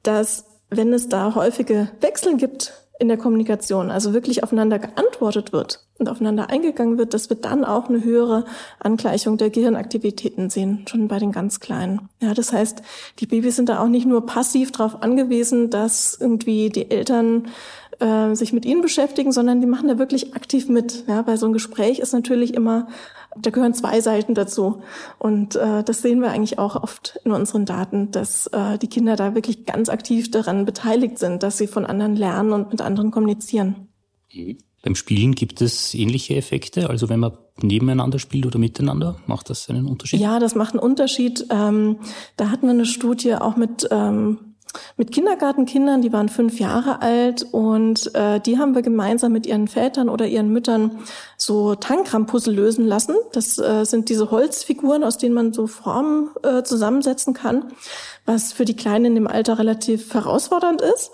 dass 0.05 0.45
wenn 0.71 0.93
es 0.93 1.09
da 1.09 1.35
häufige 1.35 1.89
Wechsel 2.01 2.37
gibt 2.37 2.73
in 2.99 3.09
der 3.09 3.17
Kommunikation, 3.17 3.91
also 3.91 4.13
wirklich 4.13 4.43
aufeinander 4.43 4.79
geantwortet 4.79 5.53
wird 5.53 5.85
und 5.99 6.09
aufeinander 6.09 6.51
eingegangen 6.51 6.99
wird, 6.99 7.15
dass 7.15 7.31
wir 7.31 7.37
dann 7.37 7.65
auch 7.65 7.89
eine 7.89 8.03
höhere 8.03 8.45
Angleichung 8.81 9.37
der 9.37 9.51
Gehirnaktivitäten 9.51 10.51
sehen, 10.51 10.85
schon 10.89 11.07
bei 11.07 11.19
den 11.19 11.31
ganz 11.31 11.61
Kleinen. 11.61 12.09
Ja, 12.21 12.35
das 12.35 12.53
heißt, 12.53 12.83
die 13.21 13.27
Babys 13.27 13.57
sind 13.57 13.69
da 13.69 13.81
auch 13.81 13.89
nicht 13.89 14.07
nur 14.07 14.27
passiv 14.27 14.73
darauf 14.73 15.03
angewiesen, 15.03 15.71
dass 15.71 16.19
irgendwie 16.21 16.71
die 16.71 16.91
Eltern 16.91 17.49
äh, 18.01 18.35
sich 18.35 18.53
mit 18.53 18.65
ihnen 18.65 18.83
beschäftigen, 18.83 19.31
sondern 19.31 19.61
die 19.61 19.67
machen 19.67 19.89
da 19.89 19.99
wirklich 19.99 20.35
aktiv 20.35 20.69
mit. 20.69 21.05
Ja, 21.07 21.25
weil 21.27 21.37
so 21.37 21.47
ein 21.47 21.53
Gespräch 21.53 22.01
ist 22.01 22.13
natürlich 22.13 22.55
immer 22.55 22.89
da 23.37 23.51
gehören 23.51 23.75
zwei 23.75 24.01
Seiten 24.01 24.35
dazu. 24.35 24.83
Und 25.19 25.57
äh, 25.57 25.83
das 25.85 26.03
sehen 26.03 26.21
wir 26.21 26.31
eigentlich 26.31 26.59
auch 26.59 26.77
oft 26.77 27.19
in 27.25 27.33
unseren 27.33 27.67
Daten, 27.67 28.11
dass 28.11 28.47
äh, 28.49 28.79
die 28.79 28.89
Kinder 28.89 29.17
da 29.17 29.35
wirklich 29.35 29.67
ganz 29.67 29.89
aktiv 29.89 30.31
daran 30.31 30.65
beteiligt 30.65 31.19
sind, 31.19 31.43
dass 31.43 31.59
sie 31.59 31.67
von 31.67 31.87
anderen 31.87 32.17
lernen 32.17 32.53
und 32.53 32.71
mit 32.71 32.81
anderen 32.81 33.11
kommunizieren. 33.11 33.89
Mhm. 34.33 34.59
Beim 34.83 34.95
Spielen 34.95 35.35
gibt 35.35 35.61
es 35.61 35.93
ähnliche 35.95 36.37
Effekte? 36.37 36.89
Also 36.89 37.09
wenn 37.09 37.19
man 37.19 37.37
nebeneinander 37.61 38.21
spielt 38.21 38.47
oder 38.47 38.59
miteinander, 38.59 39.17
macht 39.27 39.51
das 39.51 39.69
einen 39.69 39.87
Unterschied? 39.87 40.21
Ja, 40.21 40.39
das 40.39 40.55
macht 40.55 40.75
einen 40.75 40.81
Unterschied. 40.81 41.47
Ähm, 41.51 41.99
da 42.37 42.51
hatten 42.51 42.67
wir 42.67 42.71
eine 42.71 42.87
Studie 42.87 43.35
auch 43.35 43.57
mit 43.57 43.89
ähm, 43.91 44.48
mit 44.97 45.13
Kindergartenkindern, 45.13 46.03
die 46.03 46.13
waren 46.13 46.29
fünf 46.29 46.59
Jahre 46.59 47.03
alt 47.03 47.47
und 47.53 48.15
äh, 48.15 48.41
die 48.41 48.59
haben 48.59 48.75
wir 48.75 48.83
gemeinsam 48.83 49.33
mit 49.33 49.47
ihren 49.47 49.69
Vätern 49.69 50.09
oder 50.09 50.27
ihren 50.27 50.51
Müttern 50.53 50.99
so 51.37 51.75
Tangram-Puzzle 51.75 52.55
lösen 52.55 52.87
lassen. 52.87 53.15
Das 53.33 53.59
äh, 53.59 53.85
sind 53.85 54.09
diese 54.09 54.31
Holzfiguren, 54.31 55.05
aus 55.05 55.19
denen 55.19 55.35
man 55.35 55.53
so 55.53 55.67
Formen 55.67 56.31
äh, 56.43 56.63
zusammensetzen 56.63 57.35
kann, 57.35 57.73
was 58.27 58.53
für 58.53 58.65
die 58.65 58.77
Kleinen 58.77 59.17
im 59.17 59.27
Alter 59.27 59.59
relativ 59.59 60.15
herausfordernd 60.15 60.83
ist. 60.83 61.13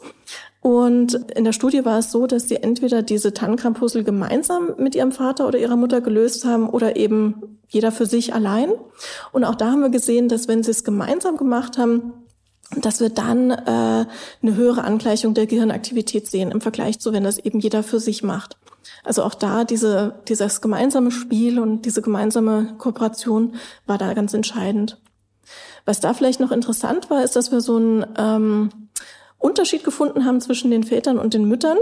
Und 0.65 1.13
in 1.37 1.45
der 1.45 1.53
Studie 1.53 1.85
war 1.85 1.99
es 1.99 2.11
so, 2.11 2.27
dass 2.27 2.49
sie 2.49 2.57
entweder 2.57 3.03
diese 3.03 3.35
Tangram-Puzzle 3.35 4.03
gemeinsam 4.03 4.73
mit 4.79 4.95
ihrem 4.95 5.13
Vater 5.13 5.47
oder 5.47 5.59
ihrer 5.59 5.77
Mutter 5.77 6.01
gelöst 6.01 6.47
haben 6.47 6.71
oder 6.71 6.97
eben 6.97 7.59
jeder 7.69 7.93
für 7.93 8.07
sich 8.07 8.33
allein. 8.33 8.73
Und 9.33 9.45
auch 9.45 9.57
da 9.57 9.73
haben 9.73 9.83
wir 9.83 9.91
gesehen, 9.91 10.31
dass 10.31 10.49
wenn 10.49 10.63
sie 10.63 10.71
es 10.71 10.83
gemeinsam 10.83 11.37
gemacht 11.37 11.77
haben, 11.77 12.15
dass 12.77 13.01
wir 13.01 13.11
dann 13.11 13.51
äh, 13.51 13.57
eine 13.67 14.57
höhere 14.57 14.85
Angleichung 14.85 15.35
der 15.35 15.47
Gehirnaktivität 15.47 16.27
sehen 16.27 16.51
im 16.51 16.61
Vergleich 16.61 16.99
zu, 16.99 17.13
wenn 17.13 17.25
das 17.25 17.39
eben 17.39 17.61
jeder 17.61 17.83
für 17.83 18.01
sich 18.01 18.23
macht. 18.23 18.57
Also 19.03 19.23
auch 19.23 19.35
da 19.35 19.65
diese, 19.65 20.15
dieses 20.29 20.61
gemeinsame 20.61 21.11
Spiel 21.11 21.59
und 21.59 21.83
diese 21.83 22.03
gemeinsame 22.03 22.75
Kooperation 22.79 23.55
war 23.87 23.99
da 23.99 24.15
ganz 24.15 24.35
entscheidend. 24.35 24.99
Was 25.85 26.01
da 26.01 26.15
vielleicht 26.15 26.41
noch 26.41 26.51
interessant 26.51 27.11
war, 27.11 27.23
ist, 27.23 27.37
dass 27.37 27.53
wir 27.53 27.61
so 27.61 27.77
einen 27.77 28.07
ähm, 28.17 28.71
Unterschied 29.39 29.85
gefunden 29.85 30.25
haben 30.25 30.41
zwischen 30.41 30.71
den 30.71 30.85
Vätern 30.85 31.19
und 31.19 31.35
den 31.35 31.45
Müttern. 31.45 31.77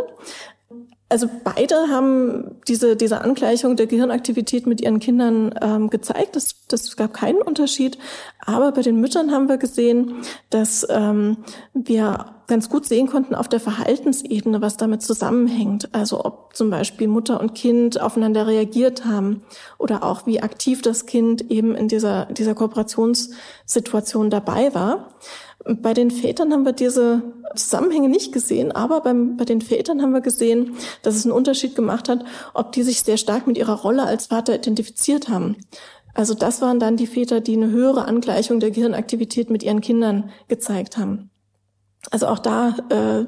Also 1.13 1.29
beide 1.45 1.91
haben 1.91 2.57
diese, 2.67 2.97
diese 2.97 3.21
Angleichung 3.21 3.77
der 3.77 3.87
Gehirnaktivität 3.87 4.67
mit 4.67 4.81
ihren 4.81 4.99
Kindern 4.99 5.55
ähm, 5.61 5.91
gezeigt. 5.91 6.37
Das, 6.37 6.67
das 6.69 6.97
gab 6.97 7.13
keinen 7.13 7.43
Unterschied. 7.43 7.99
Aber 8.39 8.73
bei 8.73 8.81
den 8.81 8.99
Müttern 8.99 9.31
haben 9.31 9.47
wir 9.47 9.59
gesehen, 9.59 10.23
dass 10.49 10.87
ähm, 10.89 11.37
wir 11.75 12.33
ganz 12.47 12.71
gut 12.71 12.87
sehen 12.87 13.09
konnten 13.09 13.35
auf 13.35 13.47
der 13.47 13.61
Verhaltensebene, 13.61 14.63
was 14.63 14.79
damit 14.79 15.03
zusammenhängt. 15.03 15.95
Also 15.95 16.25
ob 16.25 16.57
zum 16.57 16.71
Beispiel 16.71 17.09
Mutter 17.09 17.43
und 17.43 17.55
Kind 17.55 18.01
aufeinander 18.01 18.47
reagiert 18.47 19.05
haben 19.05 19.43
oder 19.77 20.05
auch 20.05 20.27
wie 20.27 20.41
aktiv 20.41 20.81
das 20.81 21.05
Kind 21.05 21.51
eben 21.51 21.75
in 21.75 21.89
dieser, 21.89 22.25
dieser 22.25 22.55
Kooperationssituation 22.55 24.31
dabei 24.31 24.75
war. 24.75 25.09
Bei 25.65 25.95
den 25.95 26.11
Vätern 26.11 26.53
haben 26.53 26.65
wir 26.65 26.73
diese 26.73 27.23
Zusammenhänge 27.55 28.09
nicht 28.09 28.33
gesehen, 28.33 28.73
aber 28.73 29.01
beim, 29.01 29.37
bei 29.37 29.45
den 29.45 29.61
Vätern 29.61 30.03
haben 30.03 30.13
wir 30.13 30.21
gesehen, 30.21 30.77
dass 31.03 31.15
es 31.15 31.25
einen 31.25 31.33
Unterschied 31.33 31.75
gemacht 31.75 32.09
hat, 32.09 32.25
ob 32.55 32.73
die 32.73 32.83
sich 32.83 33.03
sehr 33.03 33.17
stark 33.17 33.47
mit 33.47 33.59
ihrer 33.59 33.81
Rolle 33.81 34.05
als 34.05 34.27
Vater 34.27 34.55
identifiziert 34.55 35.29
haben. 35.29 35.57
Also 36.15 36.35
das 36.35 36.61
waren 36.61 36.81
dann 36.81 36.97
die 36.97 37.07
Väter, 37.07 37.41
die 37.41 37.57
eine 37.57 37.71
höhere 37.71 38.07
Angleichung 38.07 38.61
der 38.61 38.71
Gehirnaktivität 38.71 39.51
mit 39.51 39.63
ihren 39.63 39.81
Kindern 39.81 40.31
gezeigt 40.49 40.99
haben. 40.99 41.31
Also 42.11 42.27
auch 42.27 42.39
da 42.39 42.77
äh, 42.91 43.27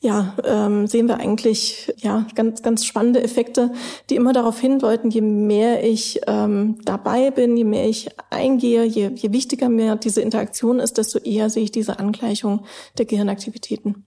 ja, 0.00 0.36
ähm, 0.44 0.86
sehen 0.86 1.08
wir 1.08 1.18
eigentlich 1.18 1.92
ja 1.96 2.26
ganz 2.34 2.62
ganz 2.62 2.84
spannende 2.84 3.22
Effekte, 3.22 3.72
die 4.10 4.16
immer 4.16 4.32
darauf 4.32 4.60
hindeuten, 4.60 5.10
je 5.10 5.22
mehr 5.22 5.82
ich 5.84 6.20
ähm, 6.26 6.78
dabei 6.84 7.30
bin, 7.30 7.56
je 7.56 7.64
mehr 7.64 7.88
ich 7.88 8.08
eingehe, 8.30 8.84
je, 8.84 9.10
je 9.14 9.32
wichtiger 9.32 9.68
mir 9.68 9.96
diese 9.96 10.20
Interaktion 10.20 10.80
ist, 10.80 10.98
desto 10.98 11.18
eher 11.18 11.48
sehe 11.48 11.64
ich 11.64 11.72
diese 11.72 11.98
Angleichung 11.98 12.66
der 12.98 13.06
Gehirnaktivitäten. 13.06 14.06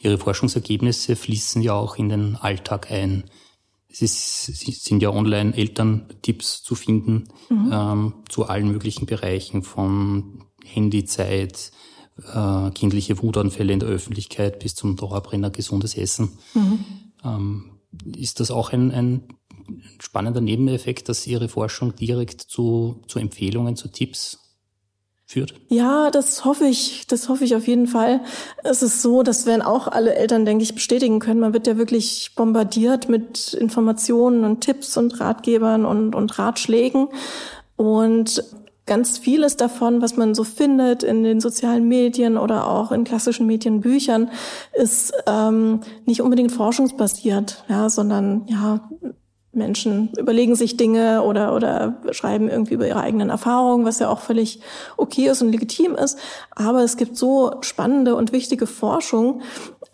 Ihre 0.00 0.18
Forschungsergebnisse 0.18 1.16
fließen 1.16 1.62
ja 1.62 1.74
auch 1.74 1.96
in 1.96 2.08
den 2.08 2.36
Alltag 2.36 2.90
ein. 2.90 3.24
Es 3.88 4.02
ist, 4.02 4.46
sind 4.84 5.02
ja 5.02 5.10
online 5.10 5.54
Elterntipps 5.54 6.62
zu 6.62 6.74
finden 6.74 7.28
mhm. 7.48 7.70
ähm, 7.72 8.14
zu 8.28 8.46
allen 8.46 8.68
möglichen 8.68 9.06
Bereichen 9.06 9.62
von 9.62 10.44
Handyzeit, 10.64 11.72
äh, 12.18 12.70
kindliche 12.70 13.22
Wutanfälle 13.22 13.72
in 13.72 13.80
der 13.80 13.88
Öffentlichkeit 13.88 14.58
bis 14.58 14.74
zum 14.74 14.96
Dauerbrenner 14.96 15.50
gesundes 15.50 15.96
Essen. 15.96 16.32
Mhm. 16.54 16.84
Ähm, 17.24 17.70
ist 18.16 18.40
das 18.40 18.50
auch 18.50 18.72
ein, 18.72 18.90
ein 18.90 19.22
spannender 20.00 20.40
Nebeneffekt, 20.40 21.08
dass 21.08 21.26
Ihre 21.26 21.48
Forschung 21.48 21.94
direkt 21.94 22.40
zu, 22.40 23.02
zu 23.06 23.18
Empfehlungen, 23.18 23.76
zu 23.76 23.88
Tipps 23.88 24.38
führt? 25.32 25.54
Ja, 25.68 26.10
das 26.10 26.44
hoffe 26.44 26.66
ich, 26.66 27.06
das 27.06 27.28
hoffe 27.28 27.44
ich 27.44 27.56
auf 27.56 27.66
jeden 27.66 27.86
Fall. 27.86 28.20
Es 28.62 28.82
ist 28.82 29.02
so, 29.02 29.22
das 29.22 29.46
werden 29.46 29.62
auch 29.62 29.88
alle 29.88 30.14
Eltern, 30.14 30.44
denke 30.44 30.62
ich, 30.62 30.74
bestätigen 30.74 31.18
können. 31.18 31.40
Man 31.40 31.54
wird 31.54 31.66
ja 31.66 31.76
wirklich 31.76 32.34
bombardiert 32.34 33.08
mit 33.08 33.54
Informationen 33.54 34.44
und 34.44 34.60
Tipps 34.60 34.96
und 34.96 35.18
Ratgebern 35.20 35.84
und, 35.84 36.14
und 36.14 36.38
Ratschlägen. 36.38 37.08
Und 37.76 38.44
ganz 38.92 39.16
vieles 39.16 39.56
davon, 39.56 40.02
was 40.02 40.18
man 40.18 40.34
so 40.34 40.44
findet 40.44 41.02
in 41.02 41.22
den 41.22 41.40
sozialen 41.40 41.88
Medien 41.88 42.36
oder 42.36 42.68
auch 42.68 42.92
in 42.92 43.04
klassischen 43.04 43.46
Medienbüchern, 43.46 44.30
ist 44.74 45.14
ähm, 45.26 45.80
nicht 46.04 46.20
unbedingt 46.20 46.52
forschungsbasiert, 46.52 47.64
ja, 47.70 47.88
sondern 47.88 48.44
ja 48.48 48.86
Menschen 49.54 50.12
überlegen 50.18 50.56
sich 50.56 50.76
Dinge 50.76 51.22
oder, 51.22 51.54
oder 51.54 52.02
schreiben 52.10 52.50
irgendwie 52.50 52.74
über 52.74 52.86
ihre 52.86 53.00
eigenen 53.00 53.30
Erfahrungen, 53.30 53.86
was 53.86 53.98
ja 53.98 54.10
auch 54.10 54.20
völlig 54.20 54.60
okay 54.98 55.28
ist 55.28 55.40
und 55.40 55.52
legitim 55.52 55.94
ist. 55.94 56.18
Aber 56.50 56.82
es 56.82 56.98
gibt 56.98 57.16
so 57.16 57.52
spannende 57.62 58.14
und 58.14 58.32
wichtige 58.32 58.66
Forschung, 58.66 59.40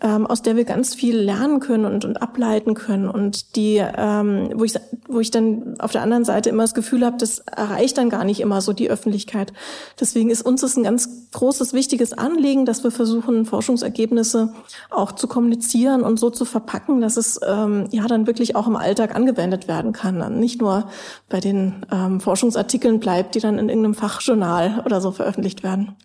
ähm, 0.00 0.26
aus 0.26 0.42
der 0.42 0.56
wir 0.56 0.64
ganz 0.64 0.94
viel 0.94 1.16
lernen 1.16 1.60
können 1.60 1.84
und, 1.84 2.04
und 2.04 2.22
ableiten 2.22 2.74
können 2.74 3.08
und 3.08 3.56
die, 3.56 3.76
ähm, 3.76 4.50
wo 4.54 4.64
ich 4.64 4.74
wo 5.08 5.20
ich 5.20 5.30
dann 5.30 5.80
auf 5.80 5.90
der 5.90 6.02
anderen 6.02 6.24
Seite 6.24 6.50
immer 6.50 6.62
das 6.62 6.74
Gefühl 6.74 7.04
habe, 7.04 7.16
das 7.16 7.38
erreicht 7.40 7.96
dann 7.98 8.10
gar 8.10 8.24
nicht 8.24 8.40
immer 8.40 8.60
so 8.60 8.72
die 8.72 8.90
Öffentlichkeit. 8.90 9.52
Deswegen 9.98 10.30
ist 10.30 10.42
uns 10.42 10.60
das 10.60 10.76
ein 10.76 10.82
ganz 10.82 11.30
großes, 11.32 11.72
wichtiges 11.72 12.12
Anliegen, 12.12 12.66
dass 12.66 12.84
wir 12.84 12.90
versuchen, 12.90 13.46
Forschungsergebnisse 13.46 14.52
auch 14.90 15.12
zu 15.12 15.26
kommunizieren 15.26 16.02
und 16.02 16.20
so 16.20 16.30
zu 16.30 16.44
verpacken, 16.44 17.00
dass 17.00 17.16
es 17.16 17.40
ähm, 17.46 17.86
ja 17.90 18.06
dann 18.06 18.26
wirklich 18.26 18.54
auch 18.54 18.66
im 18.66 18.76
Alltag 18.76 19.16
angewendet 19.16 19.66
werden 19.66 19.92
kann, 19.92 20.18
dann 20.18 20.38
nicht 20.38 20.60
nur 20.60 20.88
bei 21.28 21.40
den 21.40 21.86
ähm, 21.90 22.20
Forschungsartikeln 22.20 23.00
bleibt, 23.00 23.34
die 23.34 23.40
dann 23.40 23.58
in 23.58 23.68
irgendeinem 23.68 23.94
Fachjournal 23.94 24.82
oder 24.84 25.00
so 25.00 25.10
veröffentlicht 25.10 25.62
werden. 25.62 25.96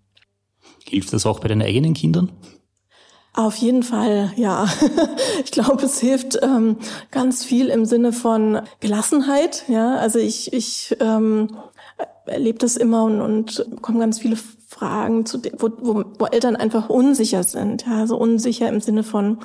Hilft 0.85 1.13
das 1.13 1.25
auch 1.25 1.39
bei 1.39 1.47
den 1.47 1.61
eigenen 1.61 1.93
Kindern? 1.93 2.31
Auf 3.35 3.55
jeden 3.55 3.81
Fall, 3.81 4.31
ja. 4.35 4.67
Ich 5.43 5.51
glaube, 5.51 5.83
es 5.85 5.99
hilft 5.99 6.39
ähm, 6.41 6.77
ganz 7.11 7.43
viel 7.43 7.69
im 7.69 7.85
Sinne 7.85 8.13
von 8.13 8.61
Gelassenheit. 8.79 9.65
Ja, 9.67 9.95
also 9.95 10.19
ich, 10.19 10.53
ich 10.53 10.95
ähm, 10.99 11.57
erlebe 12.25 12.59
das 12.59 12.77
immer 12.77 13.03
und, 13.03 13.21
und 13.21 13.65
bekomme 13.71 13.99
ganz 13.99 14.19
viele 14.19 14.37
Fragen, 14.67 15.25
zu, 15.25 15.41
wo, 15.57 15.69
wo, 15.81 16.03
wo 16.17 16.25
Eltern 16.25 16.55
einfach 16.55 16.89
unsicher 16.89 17.43
sind. 17.43 17.85
Ja, 17.85 17.99
also 17.99 18.17
unsicher 18.17 18.69
im 18.69 18.81
Sinne 18.81 19.03
von 19.03 19.39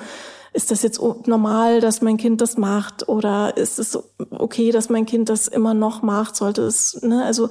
ist 0.53 0.71
das 0.71 0.81
jetzt 0.81 0.99
normal, 1.27 1.79
dass 1.79 2.01
mein 2.01 2.17
Kind 2.17 2.41
das 2.41 2.57
macht 2.57 3.07
oder 3.07 3.55
ist 3.57 3.79
es 3.79 3.97
okay, 4.31 4.71
dass 4.71 4.89
mein 4.89 5.05
Kind 5.05 5.29
das 5.29 5.47
immer 5.47 5.73
noch 5.73 6.01
macht? 6.01 6.35
Sollte 6.35 6.63
es, 6.63 7.01
ne, 7.01 7.23
also 7.23 7.49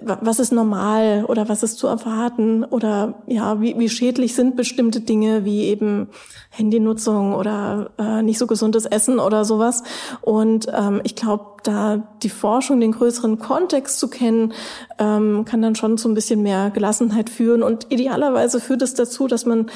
was 0.00 0.38
ist 0.38 0.52
normal 0.52 1.24
oder 1.26 1.48
was 1.48 1.62
ist 1.62 1.78
zu 1.78 1.86
erwarten 1.86 2.64
oder 2.64 3.22
ja, 3.26 3.60
wie, 3.60 3.78
wie 3.78 3.88
schädlich 3.88 4.34
sind 4.34 4.56
bestimmte 4.56 5.00
Dinge 5.00 5.44
wie 5.44 5.64
eben 5.64 6.08
Handynutzung 6.50 7.34
oder 7.34 7.90
äh, 7.98 8.22
nicht 8.22 8.38
so 8.38 8.46
gesundes 8.46 8.86
Essen 8.86 9.18
oder 9.18 9.44
sowas. 9.44 9.82
Und 10.20 10.68
ähm, 10.72 11.00
ich 11.04 11.14
glaube, 11.14 11.55
da 11.66 12.16
die 12.22 12.28
Forschung 12.28 12.80
den 12.80 12.92
größeren 12.92 13.38
Kontext 13.38 13.98
zu 13.98 14.08
kennen, 14.08 14.52
ähm, 14.98 15.44
kann 15.44 15.62
dann 15.62 15.74
schon 15.74 15.98
zu 15.98 16.08
ein 16.08 16.14
bisschen 16.14 16.42
mehr 16.42 16.70
Gelassenheit 16.70 17.30
führen. 17.30 17.62
Und 17.62 17.86
idealerweise 17.90 18.60
führt 18.60 18.82
es 18.82 18.94
dazu, 18.94 19.26
dass 19.26 19.46
man 19.46 19.70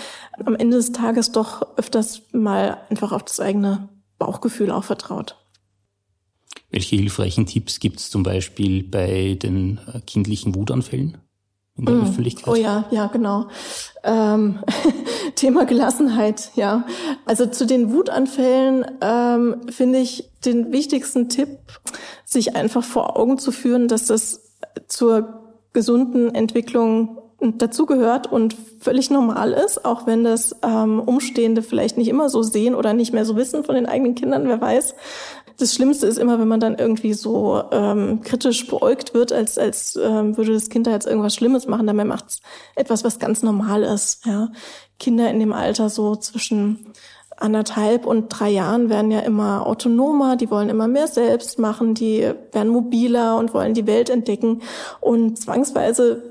am 0.44 0.54
Ende 0.54 0.76
des 0.76 0.92
Tages 0.92 1.32
doch 1.32 1.76
öfters 1.76 2.22
mal 2.32 2.78
einfach 2.90 3.12
auf 3.12 3.24
das 3.24 3.40
eigene 3.40 3.88
Bauchgefühl 4.18 4.70
auch 4.70 4.84
vertraut. 4.84 5.36
Welche 6.70 6.96
hilfreichen 6.96 7.46
Tipps 7.46 7.80
gibt 7.80 7.98
es 7.98 8.10
zum 8.10 8.22
Beispiel 8.22 8.84
bei 8.84 9.36
den 9.40 9.80
äh, 9.92 10.00
kindlichen 10.00 10.54
Wutanfällen? 10.54 11.18
In 11.80 11.86
der 11.86 11.94
mm. 11.96 12.02
Öffentlichkeit? 12.02 12.48
Oh 12.48 12.54
ja, 12.54 12.84
ja, 12.90 13.06
genau. 13.08 13.46
Ähm, 14.02 14.60
Thema 15.34 15.64
Gelassenheit, 15.64 16.52
ja. 16.54 16.84
Also 17.26 17.46
zu 17.46 17.66
den 17.66 17.92
Wutanfällen 17.92 18.86
ähm, 19.00 19.56
finde 19.68 19.98
ich 19.98 20.30
den 20.44 20.72
wichtigsten 20.72 21.28
Tipp, 21.28 21.58
sich 22.24 22.56
einfach 22.56 22.84
vor 22.84 23.18
Augen 23.18 23.38
zu 23.38 23.52
führen, 23.52 23.88
dass 23.88 24.06
das 24.06 24.40
zur 24.86 25.40
gesunden 25.72 26.34
Entwicklung 26.34 27.18
dazugehört 27.40 28.30
und 28.30 28.54
völlig 28.80 29.10
normal 29.10 29.52
ist, 29.52 29.84
auch 29.84 30.06
wenn 30.06 30.24
das 30.24 30.56
ähm, 30.62 31.00
Umstehende 31.00 31.62
vielleicht 31.62 31.96
nicht 31.96 32.08
immer 32.08 32.28
so 32.28 32.42
sehen 32.42 32.74
oder 32.74 32.92
nicht 32.92 33.12
mehr 33.12 33.24
so 33.24 33.36
wissen 33.36 33.64
von 33.64 33.74
den 33.74 33.86
eigenen 33.86 34.14
Kindern, 34.14 34.46
wer 34.46 34.60
weiß. 34.60 34.94
Das 35.58 35.74
Schlimmste 35.74 36.06
ist 36.06 36.18
immer, 36.18 36.38
wenn 36.38 36.48
man 36.48 36.60
dann 36.60 36.76
irgendwie 36.76 37.14
so 37.14 37.62
ähm, 37.70 38.20
kritisch 38.22 38.66
beäugt 38.66 39.14
wird, 39.14 39.32
als, 39.32 39.58
als 39.58 39.96
ähm, 39.96 40.36
würde 40.36 40.52
das 40.52 40.68
Kind 40.70 40.86
da 40.86 40.92
jetzt 40.92 41.06
irgendwas 41.06 41.34
Schlimmes 41.34 41.66
machen. 41.66 41.86
Dabei 41.86 42.04
macht 42.04 42.28
es 42.28 42.40
etwas, 42.76 43.04
was 43.04 43.18
ganz 43.18 43.42
normal 43.42 43.82
ist. 43.82 44.24
Ja. 44.26 44.48
Kinder 44.98 45.30
in 45.30 45.40
dem 45.40 45.52
Alter 45.52 45.88
so 45.88 46.16
zwischen 46.16 46.92
anderthalb 47.40 48.06
und 48.06 48.28
drei 48.28 48.50
Jahren 48.50 48.90
werden 48.90 49.10
ja 49.10 49.20
immer 49.20 49.66
autonomer, 49.66 50.36
die 50.36 50.50
wollen 50.50 50.68
immer 50.68 50.88
mehr 50.88 51.08
selbst 51.08 51.58
machen, 51.58 51.94
die 51.94 52.30
werden 52.52 52.68
mobiler 52.68 53.38
und 53.38 53.54
wollen 53.54 53.74
die 53.74 53.86
Welt 53.86 54.10
entdecken. 54.10 54.60
Und 55.00 55.38
zwangsweise 55.38 56.29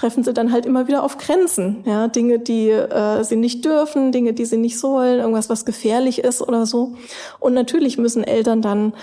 treffen 0.00 0.24
sie 0.24 0.32
dann 0.32 0.50
halt 0.50 0.64
immer 0.64 0.88
wieder 0.88 1.02
auf 1.02 1.18
Grenzen, 1.18 1.82
ja, 1.84 2.08
Dinge, 2.08 2.38
die 2.38 2.70
äh, 2.70 3.22
sie 3.22 3.36
nicht 3.36 3.64
dürfen, 3.66 4.12
Dinge, 4.12 4.32
die 4.32 4.46
sie 4.46 4.56
nicht 4.56 4.78
sollen, 4.78 5.20
irgendwas, 5.20 5.50
was 5.50 5.66
gefährlich 5.66 6.20
ist 6.20 6.40
oder 6.40 6.64
so. 6.64 6.94
Und 7.38 7.52
natürlich 7.52 7.98
müssen 7.98 8.24
Eltern 8.24 8.62
dann 8.62 8.94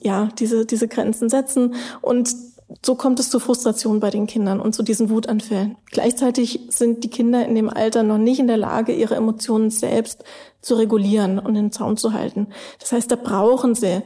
ja 0.00 0.28
diese 0.38 0.66
diese 0.66 0.86
Grenzen 0.86 1.30
setzen 1.30 1.74
und 2.02 2.28
so 2.84 2.94
kommt 2.94 3.20
es 3.20 3.30
zur 3.30 3.40
Frustration 3.40 4.00
bei 4.00 4.10
den 4.10 4.26
Kindern 4.26 4.60
und 4.60 4.74
zu 4.74 4.82
diesen 4.82 5.08
Wutanfällen. 5.08 5.76
Gleichzeitig 5.90 6.60
sind 6.68 7.04
die 7.04 7.10
Kinder 7.10 7.46
in 7.46 7.54
dem 7.54 7.70
Alter 7.70 8.02
noch 8.02 8.18
nicht 8.18 8.40
in 8.40 8.46
der 8.46 8.56
Lage, 8.56 8.92
ihre 8.92 9.14
Emotionen 9.14 9.70
selbst 9.70 10.24
zu 10.60 10.74
regulieren 10.74 11.38
und 11.38 11.56
in 11.56 11.66
den 11.66 11.72
Zaun 11.72 11.96
zu 11.96 12.12
halten. 12.12 12.48
Das 12.80 12.92
heißt, 12.92 13.10
da 13.10 13.16
brauchen 13.16 13.74
sie 13.74 14.02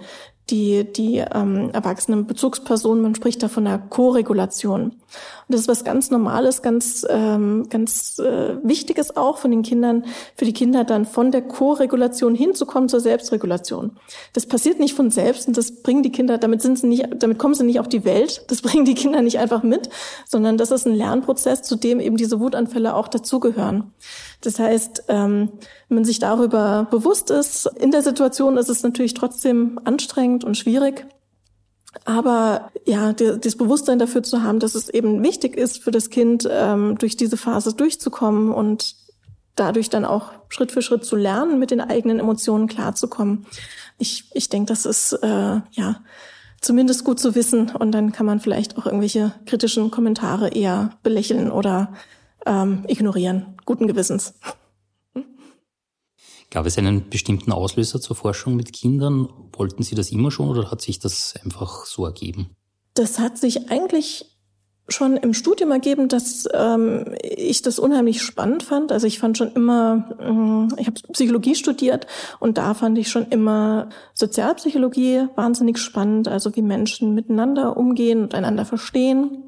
die, 0.50 0.84
die 0.90 1.18
ähm, 1.18 1.70
erwachsenen 1.72 2.26
Bezugspersonen, 2.26 3.02
man 3.02 3.14
spricht 3.14 3.42
da 3.42 3.48
von 3.48 3.66
einer 3.66 3.78
Co-Regulation. 3.78 4.92
Und 5.48 5.54
das 5.54 5.62
ist 5.62 5.68
was 5.68 5.84
ganz 5.84 6.10
Normales, 6.10 6.62
ganz, 6.62 7.06
ähm, 7.08 7.66
ganz 7.70 8.18
äh, 8.18 8.56
Wichtiges 8.62 9.16
auch 9.16 9.38
von 9.38 9.50
den 9.50 9.62
Kindern, 9.62 10.04
für 10.36 10.44
die 10.44 10.52
Kinder 10.52 10.84
dann 10.84 11.06
von 11.06 11.32
der 11.32 11.42
Co-Regulation 11.42 12.34
hinzukommen 12.34 12.88
zur 12.88 13.00
Selbstregulation. 13.00 13.92
Das 14.32 14.46
passiert 14.46 14.78
nicht 14.78 14.94
von 14.94 15.10
selbst 15.10 15.48
und 15.48 15.56
das 15.56 15.82
bringen 15.82 16.02
die 16.02 16.12
Kinder, 16.12 16.38
damit 16.38 16.62
sind 16.62 16.78
sie 16.78 16.86
nicht, 16.86 17.06
damit 17.18 17.38
kommen 17.38 17.54
sie 17.54 17.64
nicht 17.64 17.80
auf 17.80 17.88
die 17.88 18.04
Welt, 18.04 18.44
das 18.48 18.62
bringen 18.62 18.84
die 18.84 18.94
Kinder 18.94 19.22
nicht 19.22 19.38
einfach 19.38 19.62
mit, 19.62 19.88
sondern 20.26 20.58
das 20.58 20.70
ist 20.70 20.86
ein 20.86 20.94
Lernprozess, 20.94 21.62
zu 21.62 21.76
dem 21.76 22.00
eben 22.00 22.16
diese 22.16 22.40
Wutanfälle 22.40 22.94
auch 22.94 23.08
dazugehören. 23.08 23.92
Das 24.42 24.58
heißt, 24.58 25.04
ähm, 25.08 25.50
wenn 25.88 25.96
man 25.96 26.04
sich 26.04 26.18
darüber 26.18 26.86
bewusst 26.90 27.30
ist, 27.30 27.66
in 27.80 27.90
der 27.90 28.02
Situation 28.02 28.56
ist 28.56 28.68
es 28.68 28.82
natürlich 28.82 29.14
trotzdem 29.14 29.80
anstrengend 29.84 30.44
und 30.44 30.56
schwierig. 30.56 31.06
Aber 32.04 32.70
ja, 32.84 33.12
das 33.12 33.56
Bewusstsein 33.56 33.98
dafür 33.98 34.22
zu 34.22 34.42
haben, 34.42 34.60
dass 34.60 34.74
es 34.74 34.88
eben 34.88 35.22
wichtig 35.22 35.56
ist 35.56 35.82
für 35.82 35.90
das 35.90 36.10
Kind, 36.10 36.48
ähm, 36.50 36.98
durch 36.98 37.16
diese 37.16 37.36
Phase 37.36 37.72
durchzukommen 37.72 38.52
und 38.52 38.94
dadurch 39.56 39.90
dann 39.90 40.04
auch 40.04 40.32
Schritt 40.48 40.70
für 40.70 40.82
Schritt 40.82 41.04
zu 41.04 41.16
lernen, 41.16 41.58
mit 41.58 41.70
den 41.70 41.80
eigenen 41.80 42.20
Emotionen 42.20 42.68
klarzukommen. 42.68 43.46
Ich, 43.98 44.24
ich 44.32 44.48
denke, 44.48 44.68
das 44.72 44.86
ist 44.86 45.12
äh, 45.14 45.60
ja 45.72 46.00
zumindest 46.60 47.04
gut 47.04 47.20
zu 47.20 47.34
wissen 47.34 47.70
und 47.70 47.92
dann 47.92 48.12
kann 48.12 48.26
man 48.26 48.40
vielleicht 48.40 48.78
auch 48.78 48.86
irgendwelche 48.86 49.32
kritischen 49.46 49.90
Kommentare 49.90 50.48
eher 50.48 50.90
belächeln 51.02 51.50
oder 51.50 51.92
ähm, 52.46 52.84
ignorieren, 52.86 53.56
guten 53.64 53.86
Gewissens. 53.86 54.34
Gab 56.50 56.64
es 56.64 56.78
einen 56.78 57.10
bestimmten 57.10 57.52
Auslöser 57.52 58.00
zur 58.00 58.16
Forschung 58.16 58.56
mit 58.56 58.72
Kindern? 58.72 59.28
Wollten 59.52 59.82
Sie 59.82 59.94
das 59.94 60.10
immer 60.10 60.30
schon 60.30 60.48
oder 60.48 60.70
hat 60.70 60.80
sich 60.80 60.98
das 60.98 61.34
einfach 61.44 61.84
so 61.84 62.06
ergeben? 62.06 62.50
Das 62.94 63.18
hat 63.18 63.36
sich 63.36 63.70
eigentlich 63.70 64.24
schon 64.88 65.18
im 65.18 65.34
Studium 65.34 65.70
ergeben, 65.70 66.08
dass 66.08 66.48
ähm, 66.54 67.04
ich 67.22 67.60
das 67.60 67.78
unheimlich 67.78 68.22
spannend 68.22 68.62
fand. 68.62 68.90
Also 68.90 69.06
ich 69.06 69.18
fand 69.18 69.36
schon 69.36 69.52
immer, 69.52 70.16
ähm, 70.20 70.74
ich 70.78 70.86
habe 70.86 70.98
Psychologie 71.12 71.54
studiert 71.54 72.06
und 72.40 72.56
da 72.56 72.72
fand 72.72 72.96
ich 72.96 73.10
schon 73.10 73.26
immer 73.26 73.90
Sozialpsychologie 74.14 75.26
wahnsinnig 75.36 75.78
spannend, 75.78 76.28
also 76.28 76.56
wie 76.56 76.62
Menschen 76.62 77.14
miteinander 77.14 77.76
umgehen 77.76 78.22
und 78.22 78.34
einander 78.34 78.64
verstehen 78.64 79.47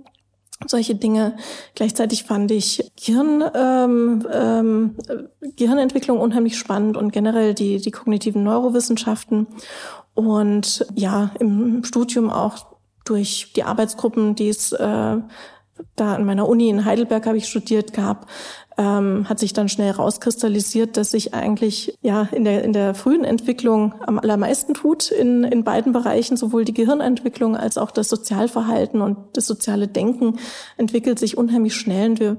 solche 0.66 0.94
Dinge. 0.94 1.36
Gleichzeitig 1.74 2.24
fand 2.24 2.50
ich 2.50 2.92
Gehirn, 2.96 3.44
ähm, 3.54 4.26
ähm, 4.32 4.96
Gehirnentwicklung 5.56 6.20
unheimlich 6.20 6.58
spannend 6.58 6.96
und 6.96 7.12
generell 7.12 7.54
die, 7.54 7.80
die 7.80 7.90
kognitiven 7.90 8.42
Neurowissenschaften. 8.42 9.46
Und 10.14 10.86
ja, 10.94 11.30
im 11.38 11.84
Studium 11.84 12.30
auch 12.30 12.66
durch 13.04 13.52
die 13.56 13.62
Arbeitsgruppen, 13.62 14.34
die 14.34 14.48
es 14.48 14.72
äh, 14.72 15.16
da 15.96 16.14
an 16.14 16.24
meiner 16.24 16.48
Uni 16.48 16.68
in 16.68 16.84
Heidelberg 16.84 17.26
habe 17.26 17.38
ich 17.38 17.48
studiert 17.48 17.92
gab, 17.92 18.26
ähm, 18.80 19.28
hat 19.28 19.38
sich 19.38 19.52
dann 19.52 19.68
schnell 19.68 19.90
rauskristallisiert, 19.90 20.96
dass 20.96 21.10
sich 21.10 21.34
eigentlich 21.34 21.98
ja 22.00 22.22
in 22.32 22.44
der 22.44 22.64
in 22.64 22.72
der 22.72 22.94
frühen 22.94 23.24
Entwicklung 23.24 23.94
am 24.06 24.18
allermeisten 24.18 24.72
tut 24.72 25.10
in 25.10 25.44
in 25.44 25.64
beiden 25.64 25.92
Bereichen, 25.92 26.38
sowohl 26.38 26.64
die 26.64 26.72
Gehirnentwicklung 26.72 27.56
als 27.56 27.76
auch 27.76 27.90
das 27.90 28.08
Sozialverhalten 28.08 29.02
und 29.02 29.18
das 29.34 29.46
soziale 29.46 29.86
Denken 29.86 30.38
entwickelt 30.78 31.18
sich 31.18 31.36
unheimlich 31.36 31.74
schnell 31.74 32.10
und 32.10 32.20
wir 32.20 32.38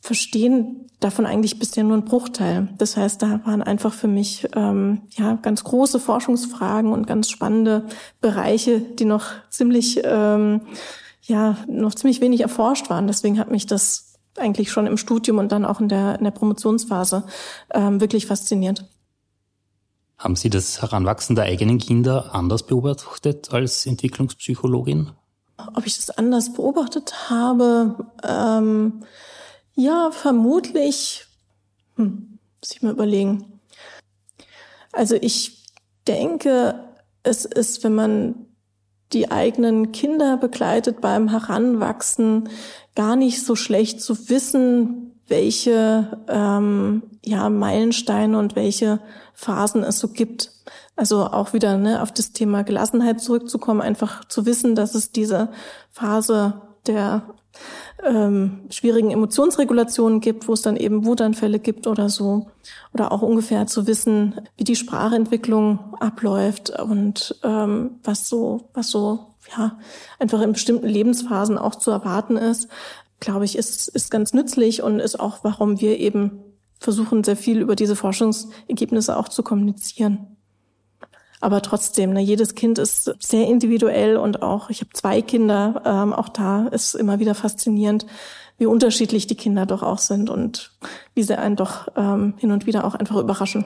verstehen 0.00 0.86
davon 1.00 1.26
eigentlich 1.26 1.58
bisher 1.58 1.84
nur 1.84 1.94
einen 1.94 2.06
Bruchteil. 2.06 2.68
Das 2.78 2.96
heißt, 2.96 3.20
da 3.20 3.40
waren 3.44 3.62
einfach 3.62 3.92
für 3.92 4.08
mich 4.08 4.48
ähm, 4.56 5.02
ja 5.10 5.34
ganz 5.34 5.64
große 5.64 6.00
Forschungsfragen 6.00 6.92
und 6.92 7.06
ganz 7.06 7.28
spannende 7.28 7.84
Bereiche, 8.22 8.80
die 8.80 9.04
noch 9.04 9.26
ziemlich 9.50 10.00
ähm, 10.02 10.62
ja 11.20 11.58
noch 11.68 11.94
ziemlich 11.94 12.22
wenig 12.22 12.40
erforscht 12.40 12.88
waren. 12.88 13.06
Deswegen 13.06 13.38
hat 13.38 13.50
mich 13.50 13.66
das 13.66 14.07
eigentlich 14.38 14.70
schon 14.70 14.86
im 14.86 14.96
Studium 14.96 15.38
und 15.38 15.52
dann 15.52 15.64
auch 15.64 15.80
in 15.80 15.88
der, 15.88 16.18
in 16.18 16.24
der 16.24 16.30
Promotionsphase 16.30 17.24
ähm, 17.72 18.00
wirklich 18.00 18.26
fasziniert. 18.26 18.84
Haben 20.18 20.34
Sie 20.34 20.50
das 20.50 20.82
Heranwachsen 20.82 21.36
der 21.36 21.44
eigenen 21.44 21.78
Kinder 21.78 22.34
anders 22.34 22.64
beobachtet 22.64 23.52
als 23.52 23.86
Entwicklungspsychologin? 23.86 25.12
Ob 25.74 25.86
ich 25.86 25.96
das 25.96 26.10
anders 26.10 26.52
beobachtet 26.52 27.30
habe? 27.30 28.06
Ähm, 28.24 29.04
ja, 29.74 30.10
vermutlich. 30.10 31.26
Hm, 31.96 32.38
muss 32.60 32.72
ich 32.72 32.82
mal 32.82 32.92
überlegen. 32.92 33.60
Also 34.92 35.14
ich 35.14 35.64
denke, 36.08 36.84
es 37.22 37.44
ist, 37.44 37.84
wenn 37.84 37.94
man 37.94 38.47
die 39.12 39.30
eigenen 39.30 39.92
Kinder 39.92 40.36
begleitet 40.36 41.00
beim 41.00 41.28
Heranwachsen, 41.28 42.48
gar 42.94 43.16
nicht 43.16 43.44
so 43.44 43.56
schlecht 43.56 44.02
zu 44.02 44.28
wissen, 44.28 45.14
welche 45.28 46.18
ähm, 46.28 47.02
ja, 47.24 47.48
Meilensteine 47.48 48.38
und 48.38 48.56
welche 48.56 49.00
Phasen 49.34 49.84
es 49.84 49.98
so 49.98 50.08
gibt. 50.08 50.52
Also 50.96 51.26
auch 51.26 51.52
wieder 51.52 51.76
ne, 51.76 52.02
auf 52.02 52.12
das 52.12 52.32
Thema 52.32 52.64
Gelassenheit 52.64 53.20
zurückzukommen, 53.20 53.80
einfach 53.80 54.24
zu 54.24 54.46
wissen, 54.46 54.74
dass 54.74 54.94
es 54.94 55.12
diese 55.12 55.50
Phase 55.90 56.62
der 56.86 57.34
ähm, 58.04 58.60
schwierigen 58.70 59.10
Emotionsregulationen 59.10 60.20
gibt, 60.20 60.48
wo 60.48 60.52
es 60.52 60.62
dann 60.62 60.76
eben 60.76 61.04
Wutanfälle 61.04 61.58
gibt 61.58 61.86
oder 61.86 62.08
so. 62.08 62.48
Oder 62.94 63.12
auch 63.12 63.22
ungefähr 63.22 63.66
zu 63.66 63.86
wissen, 63.86 64.40
wie 64.56 64.64
die 64.64 64.76
Sprachentwicklung 64.76 65.94
abläuft 66.00 66.70
und 66.70 67.36
ähm, 67.42 67.98
was 68.04 68.28
so, 68.28 68.68
was 68.74 68.90
so, 68.90 69.26
ja, 69.56 69.78
einfach 70.18 70.40
in 70.42 70.52
bestimmten 70.52 70.86
Lebensphasen 70.86 71.58
auch 71.58 71.74
zu 71.74 71.90
erwarten 71.90 72.36
ist, 72.36 72.68
glaube 73.20 73.44
ich, 73.44 73.56
ist, 73.56 73.88
ist 73.88 74.10
ganz 74.10 74.32
nützlich 74.32 74.82
und 74.82 75.00
ist 75.00 75.18
auch, 75.18 75.42
warum 75.42 75.80
wir 75.80 75.98
eben 75.98 76.40
versuchen 76.78 77.24
sehr 77.24 77.36
viel 77.36 77.60
über 77.60 77.74
diese 77.74 77.96
Forschungsergebnisse 77.96 79.16
auch 79.16 79.28
zu 79.28 79.42
kommunizieren. 79.42 80.37
Aber 81.40 81.62
trotzdem, 81.62 82.12
ne, 82.12 82.20
jedes 82.20 82.54
Kind 82.54 82.78
ist 82.78 83.14
sehr 83.20 83.46
individuell 83.46 84.16
und 84.16 84.42
auch, 84.42 84.70
ich 84.70 84.80
habe 84.80 84.90
zwei 84.92 85.22
Kinder, 85.22 85.82
ähm, 85.84 86.12
auch 86.12 86.28
da 86.28 86.66
ist 86.68 86.94
immer 86.94 87.20
wieder 87.20 87.34
faszinierend, 87.34 88.06
wie 88.58 88.66
unterschiedlich 88.66 89.28
die 89.28 89.36
Kinder 89.36 89.64
doch 89.64 89.82
auch 89.82 89.98
sind 89.98 90.30
und 90.30 90.72
wie 91.14 91.22
sie 91.22 91.38
einen 91.38 91.54
doch 91.54 91.88
ähm, 91.96 92.34
hin 92.38 92.50
und 92.50 92.66
wieder 92.66 92.84
auch 92.84 92.94
einfach 92.94 93.16
überraschen. 93.16 93.64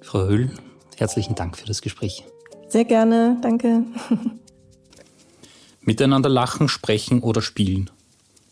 Frau 0.00 0.26
Höhl, 0.26 0.50
herzlichen 0.96 1.34
Dank 1.34 1.58
für 1.58 1.66
das 1.66 1.82
Gespräch. 1.82 2.24
Sehr 2.68 2.84
gerne, 2.84 3.36
danke. 3.42 3.84
Miteinander 5.82 6.28
lachen, 6.28 6.68
sprechen 6.68 7.20
oder 7.20 7.42
spielen. 7.42 7.90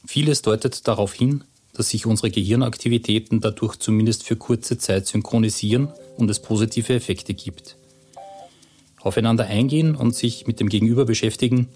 Vieles 0.06 0.42
deutet 0.42 0.86
darauf 0.88 1.14
hin, 1.14 1.44
dass 1.72 1.90
sich 1.90 2.04
unsere 2.04 2.30
Gehirnaktivitäten 2.30 3.40
dadurch 3.40 3.76
zumindest 3.76 4.24
für 4.24 4.36
kurze 4.36 4.76
Zeit 4.76 5.06
synchronisieren 5.06 5.88
und 6.16 6.30
es 6.30 6.40
positive 6.40 6.92
Effekte 6.92 7.32
gibt. 7.32 7.77
Aufeinander 9.02 9.46
eingehen 9.46 9.94
und 9.94 10.14
sich 10.14 10.46
mit 10.46 10.60
dem 10.60 10.68
Gegenüber 10.68 11.04
beschäftigen, 11.04 11.68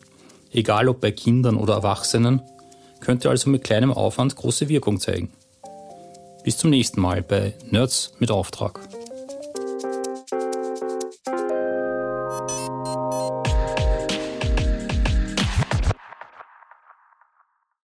egal 0.50 0.88
ob 0.88 1.00
bei 1.00 1.10
Kindern 1.10 1.56
oder 1.56 1.74
Erwachsenen, 1.74 2.42
könnte 3.00 3.30
also 3.30 3.50
mit 3.50 3.64
kleinem 3.64 3.92
Aufwand 3.92 4.36
große 4.36 4.68
Wirkung 4.68 5.00
zeigen. 5.00 5.30
Bis 6.44 6.58
zum 6.58 6.70
nächsten 6.70 7.00
Mal 7.00 7.22
bei 7.22 7.54
Nerds 7.70 8.14
mit 8.18 8.30
Auftrag. 8.30 8.80